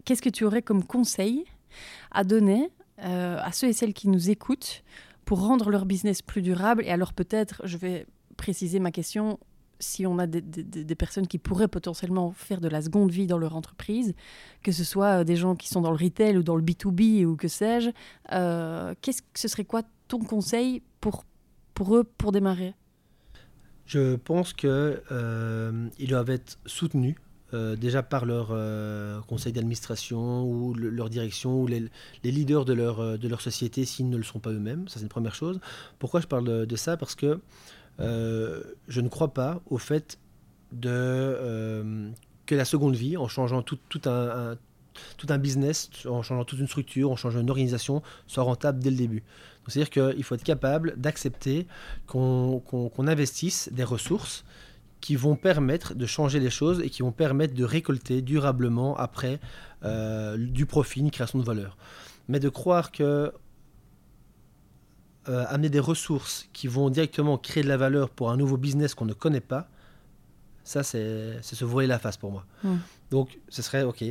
[0.05, 1.45] qu'est-ce que tu aurais comme conseil
[2.11, 4.83] à donner à ceux et celles qui nous écoutent
[5.25, 6.85] pour rendre leur business plus durable?
[6.87, 8.07] Et alors peut-être, je vais
[8.37, 9.39] préciser ma question
[9.83, 13.57] si on a des, personnes qui pourraient potentiellement faire de la seconde vie dans leur
[13.57, 14.15] entreprise,
[14.63, 17.25] que ce soit euh, des gens qui sont dans le retail ou dans le B2B
[17.27, 17.91] ou que sais-je,
[18.33, 21.25] euh, qu'est-ce que ce serait quoi ton conseil pour,
[21.75, 22.75] pour eux pour démarrer?
[23.87, 27.17] Je pense qu'ils euh, doivent être soutenus
[27.79, 28.47] déjà par leur
[29.27, 31.91] conseil d'administration ou leur direction ou les,
[32.25, 34.89] leaders de leur, de leur société s'ils ne le sont pas eux-mêmes.
[34.89, 35.61] Ça, c'est une première chose.
[35.99, 36.97] Pourquoi je parle de ça?
[36.97, 37.43] Parce que
[38.01, 40.19] euh, je ne crois pas au fait
[40.85, 42.11] euh,
[42.47, 44.57] que la seconde vie, en changeant tout, un,
[45.17, 48.91] tout un business, en changeant toute une structure, en changeant une organisation, soit rentable dès
[48.91, 49.23] le début.
[49.69, 51.67] C'est-à-dire qu'il faut être capable d'accepter
[52.07, 54.45] qu'on investisse des ressources
[55.01, 59.41] qui vont permettre de changer les choses et qui vont permettre de récolter durablement après
[59.85, 61.77] euh, du profit, une création de valeur.
[62.29, 63.33] Mais de croire que
[65.29, 68.95] euh, amener des ressources qui vont directement créer de la valeur pour un nouveau business
[68.95, 69.69] qu'on ne connaît pas,
[70.65, 72.45] ça, c'est se voiler la face pour moi.
[72.63, 72.77] Hmm.
[73.11, 74.05] Donc, ce serait, OK,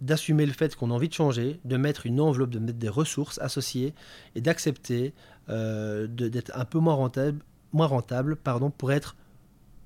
[0.00, 2.88] d'assumer le fait qu'on a envie de changer, de mettre une enveloppe, de mettre des
[2.88, 3.94] ressources associées
[4.34, 5.14] et d'accepter
[5.48, 9.16] euh, d'être un peu moins rentable, moins rentable pardon, pour être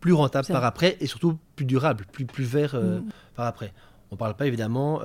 [0.00, 3.08] plus rentable par après et surtout plus durable, plus, plus vert euh, hmm.
[3.34, 3.72] par après.
[4.10, 5.00] On ne parle pas évidemment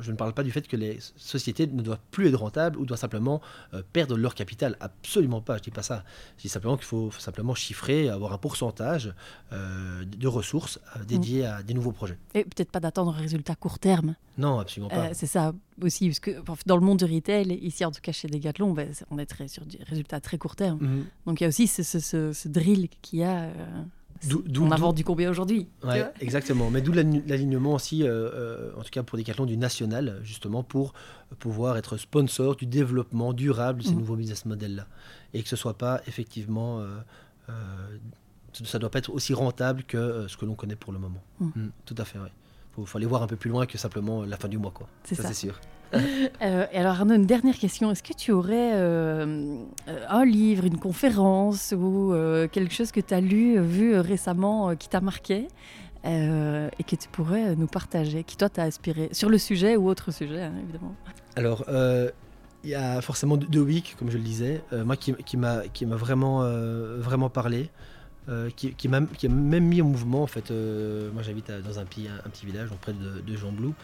[0.00, 2.86] je ne parle pas du fait que les sociétés ne doivent plus être rentables ou
[2.86, 3.40] doivent simplement
[3.74, 4.76] euh, perdre leur capital.
[4.80, 6.04] Absolument pas, je ne dis pas ça.
[6.36, 9.12] Je dis simplement qu'il faut, simplement chiffrer, avoir un pourcentage
[9.52, 12.18] euh, de ressources euh, dédiées à des nouveaux projets.
[12.34, 14.14] Et peut-être pas d'attendre un résultat court terme.
[14.36, 15.14] Non, absolument pas.
[15.14, 15.52] c'est ça
[15.82, 16.30] aussi, parce que
[16.66, 19.48] dans le monde du retail, ici en tout cas chez Decathlon, ben, on est très
[19.48, 20.78] sur des résultats très court terme.
[20.80, 21.04] Mhm.
[21.26, 23.50] Donc il y a aussi ce, ce drill qu'il y a
[24.58, 25.68] on a vendu combien aujourd'hui
[26.20, 30.62] Exactement, mais d'où l'alignement aussi, euh, euh, en tout cas pour Decathlon, du national, justement,
[30.62, 30.92] pour
[31.38, 33.98] pouvoir être sponsor du développement durable de ces mm.
[33.98, 34.86] nouveaux business models-là.
[35.34, 36.80] Et que ce soit pas effectivement.
[36.80, 37.00] Euh,
[38.64, 41.22] ça ne doit pas être aussi rentable que ce que l'on connaît pour le moment.
[41.38, 41.46] Mm.
[41.54, 42.18] Mm, tout à fait,
[42.78, 44.72] Il faut, aller voir un peu plus loin que simplement la fin du mois.
[44.72, 44.88] Quoi.
[45.04, 45.28] C'est ça.
[45.28, 45.60] c'est sûr.
[46.40, 47.90] Euh, et alors Arnaud, une dernière question.
[47.90, 49.56] Est-ce que tu aurais euh,
[50.08, 54.88] un livre, une conférence ou euh, quelque chose que tu as lu, vu récemment, qui
[54.88, 55.48] t'a marqué
[56.04, 60.10] et que tu pourrais nous partager, qui toi t'a inspiré, sur le sujet ou autre
[60.10, 60.94] sujet, hein, évidemment?
[61.36, 61.64] Alors,
[62.64, 65.62] il y a forcément deux weeks, comme je le disais, moi qui, m'a
[65.96, 66.48] vraiment,
[66.98, 67.68] vraiment parlé.
[68.56, 70.50] qui, m'a même mis en mouvement en fait.
[71.12, 72.08] moi j'habite dans un petit,
[72.44, 73.74] village auprès de, de Jean Blou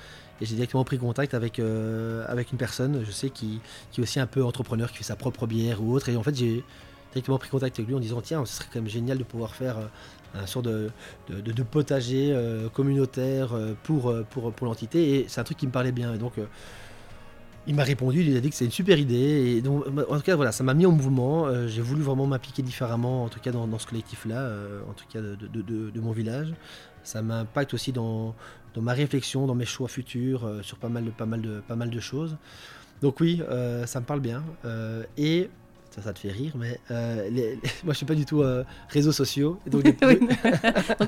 [0.41, 3.61] et j'ai directement pris contact avec, euh, avec une personne, je sais, qui,
[3.93, 6.09] qui est aussi un peu entrepreneur, qui fait sa propre bière ou autre.
[6.09, 6.65] Et en fait, j'ai
[7.13, 9.55] directement pris contact avec lui en disant Tiens, ce serait quand même génial de pouvoir
[9.55, 9.87] faire euh,
[10.35, 10.91] un sort de,
[11.29, 15.21] de, potager euh, communautaire pour, pour, pour l'entité.
[15.21, 16.13] Et c'est un truc qui me parlait bien.
[16.13, 16.33] Et donc,
[17.69, 19.55] il m'a répondu, il a dit que c'est une super idée.
[19.57, 21.47] Et donc, en tout cas, voilà, ça m'a mis en mouvement.
[21.69, 24.51] j'ai voulu vraiment m'impliquer différemment, en tout cas dans, ce collectif-là,
[24.91, 26.53] en tout cas de, de, mon village.
[27.05, 28.35] Ça m'impacte aussi dans,
[28.75, 31.63] dans ma réflexion, dans mes choix futurs, euh, sur pas mal, de, pas, mal de,
[31.67, 32.37] pas mal de choses.
[33.03, 34.43] Donc oui, euh, ça me parle bien.
[34.65, 35.49] Euh, et
[35.91, 36.81] ça, ça te fait rire, mais
[37.85, 38.43] moi je suis pas du tout
[38.89, 39.61] réseaux sociaux.
[39.71, 39.85] Donc,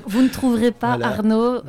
[0.05, 1.61] vous ne trouverez pas Arnaud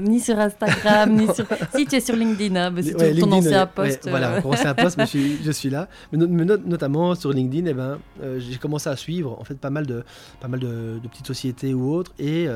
[0.00, 1.46] ni sur Instagram, ni sur.
[1.76, 4.08] Si tu es sur LinkedIn, hein, c'est ouais, ton ancien poste.
[4.08, 5.88] voilà, mon ancien poste, mais je suis, là.
[6.10, 7.98] Mais, notamment sur LinkedIn, eh ben,
[8.38, 10.02] j'ai commencé à suivre en fait pas mal de,
[10.40, 12.12] pas mal de, de petites sociétés ou autres.
[12.18, 12.48] Et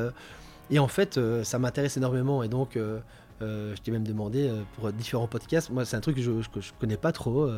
[0.69, 2.43] et en fait, euh, ça m'intéresse énormément.
[2.43, 2.99] Et donc, euh,
[3.41, 5.69] euh, je t'ai même demandé pour différents podcasts.
[5.69, 6.41] Moi, c'est un truc que je ne
[6.79, 7.49] connais pas trop.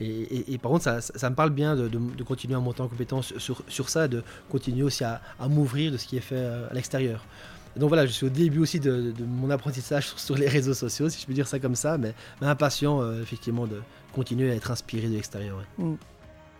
[0.00, 3.88] Et, par contre, ça, me parle bien de, continuer à monter en compétence sur, sur
[3.88, 7.24] ça, de continuer aussi à, m'ouvrir de ce qui est fait à l'extérieur.
[7.76, 11.20] Donc voilà, je suis au début aussi de, mon apprentissage sur, les réseaux sociaux, si
[11.20, 13.82] je peux dire ça comme ça, mais, impatient effectivement de
[14.14, 15.62] continuer à être inspiré de l'extérieur.
[15.76, 15.94] Mm.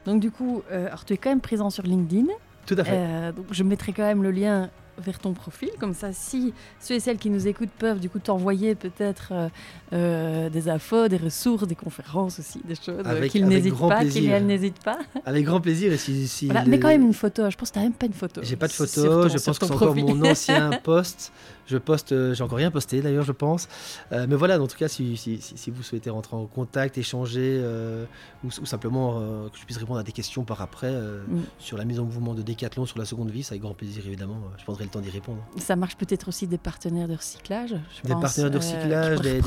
[0.04, 2.26] Donc du coup, alors tu es quand même présent sur LinkedIn.
[2.66, 3.32] Tout à fait.
[3.32, 5.70] donc je mettrai quand même le lien vers ton profil.
[5.78, 9.48] Comme ça, si ceux et celles qui nous écoutent peuvent du coup t'envoyer peut-être euh,
[9.92, 14.82] euh, des infos, des ressources, des conférences aussi, des choses qu'ils n'hésitent pas, qu'ils n'hésitent
[14.82, 14.98] pas.
[15.24, 15.92] Avec grand plaisir.
[15.92, 17.50] Et si, Mais quand même une photo.
[17.50, 18.40] Je pense que tu n'as même pas une photo.
[18.42, 19.28] J'ai pas de photo.
[19.28, 21.32] Je pense que c'est encore mon ancien poste.
[21.68, 23.68] Je poste, euh, j'ai encore rien posté d'ailleurs, je pense.
[24.12, 27.60] Euh, mais voilà, en tout cas, si, si, si, vous souhaitez rentrer en contact, échanger,
[27.62, 28.06] euh,
[28.42, 31.42] ou, simplement que je puisse répondre à des questions par après mm.
[31.58, 34.02] sur la mise en mouvement de Decathlon sur la seconde vie, c'est avec grand plaisir
[34.06, 34.40] évidemment.
[34.56, 35.44] Je prendrai le temps d'y répondre.
[35.58, 37.74] Ça marche peut-être aussi des partenaires de recyclage.
[38.04, 39.20] des partenaires de recyclage.
[39.20, 39.40] Des,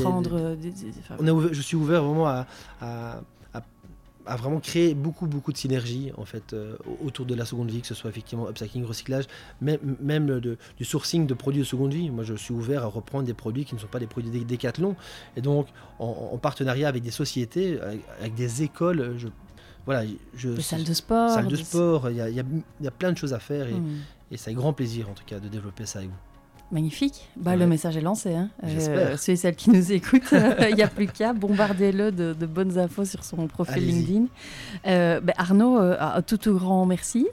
[1.51, 2.45] je suis ouvert vraiment à
[4.25, 7.81] a vraiment créé beaucoup, beaucoup de synergies en fait, euh, autour de la seconde vie,
[7.81, 9.25] que ce soit effectivement upcycling, recyclage,
[9.61, 12.09] même, même du sourcing de produits de seconde vie.
[12.09, 14.95] Moi, je suis ouvert à reprendre des produits qui ne sont pas des produits décathlon.
[15.35, 15.67] Et donc,
[15.99, 17.79] en, partenariat avec des sociétés,
[18.19, 19.27] avec, des écoles, je,
[19.85, 20.03] voilà,
[20.35, 21.29] je, des salles de sport.
[21.31, 22.43] Salles de sport, il y a, y,
[22.81, 23.97] y a, plein de choses à faire et, mmh.
[24.31, 26.30] et c'est un grand plaisir en tout cas de développer ça avec vous.
[26.71, 27.27] Magnifique.
[27.35, 28.33] Bah, Le message est lancé.
[28.33, 28.49] Hein.
[28.63, 30.33] Euh, ceux et celles qui nous écoutent,
[30.69, 31.33] il n'y a plus qu'à.
[31.33, 34.25] Bombardez-le de, bonnes infos sur son profil LinkedIn.
[34.87, 37.27] Euh, bah, Arnaud, euh, tout, tout grand merci.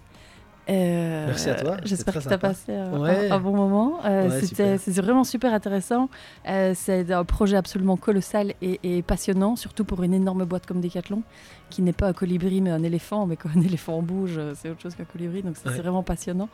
[0.71, 1.77] Euh, Merci à toi.
[1.85, 4.01] J'espère que tu as passé un, bon moment.
[4.05, 6.11] Euh, c'était vraiment super intéressant.
[6.47, 11.23] Euh, c'est un projet absolument colossal et, passionnant, surtout pour une énorme boîte comme Decathlon,
[11.71, 13.27] qui n'est pas un colibri mais un éléphant.
[13.27, 15.43] Mais quand un éléphant bouge, c'est autre chose qu'un colibri.
[15.43, 16.49] Donc c'est vraiment passionnant.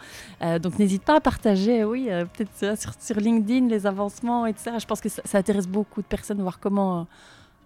[0.60, 4.72] donc n'hésite pas à partager, oui, peut-être sur, sur, LinkedIn les avancements, etc.
[4.78, 7.06] Je pense que ça, ça intéresse beaucoup de personnes, voir comment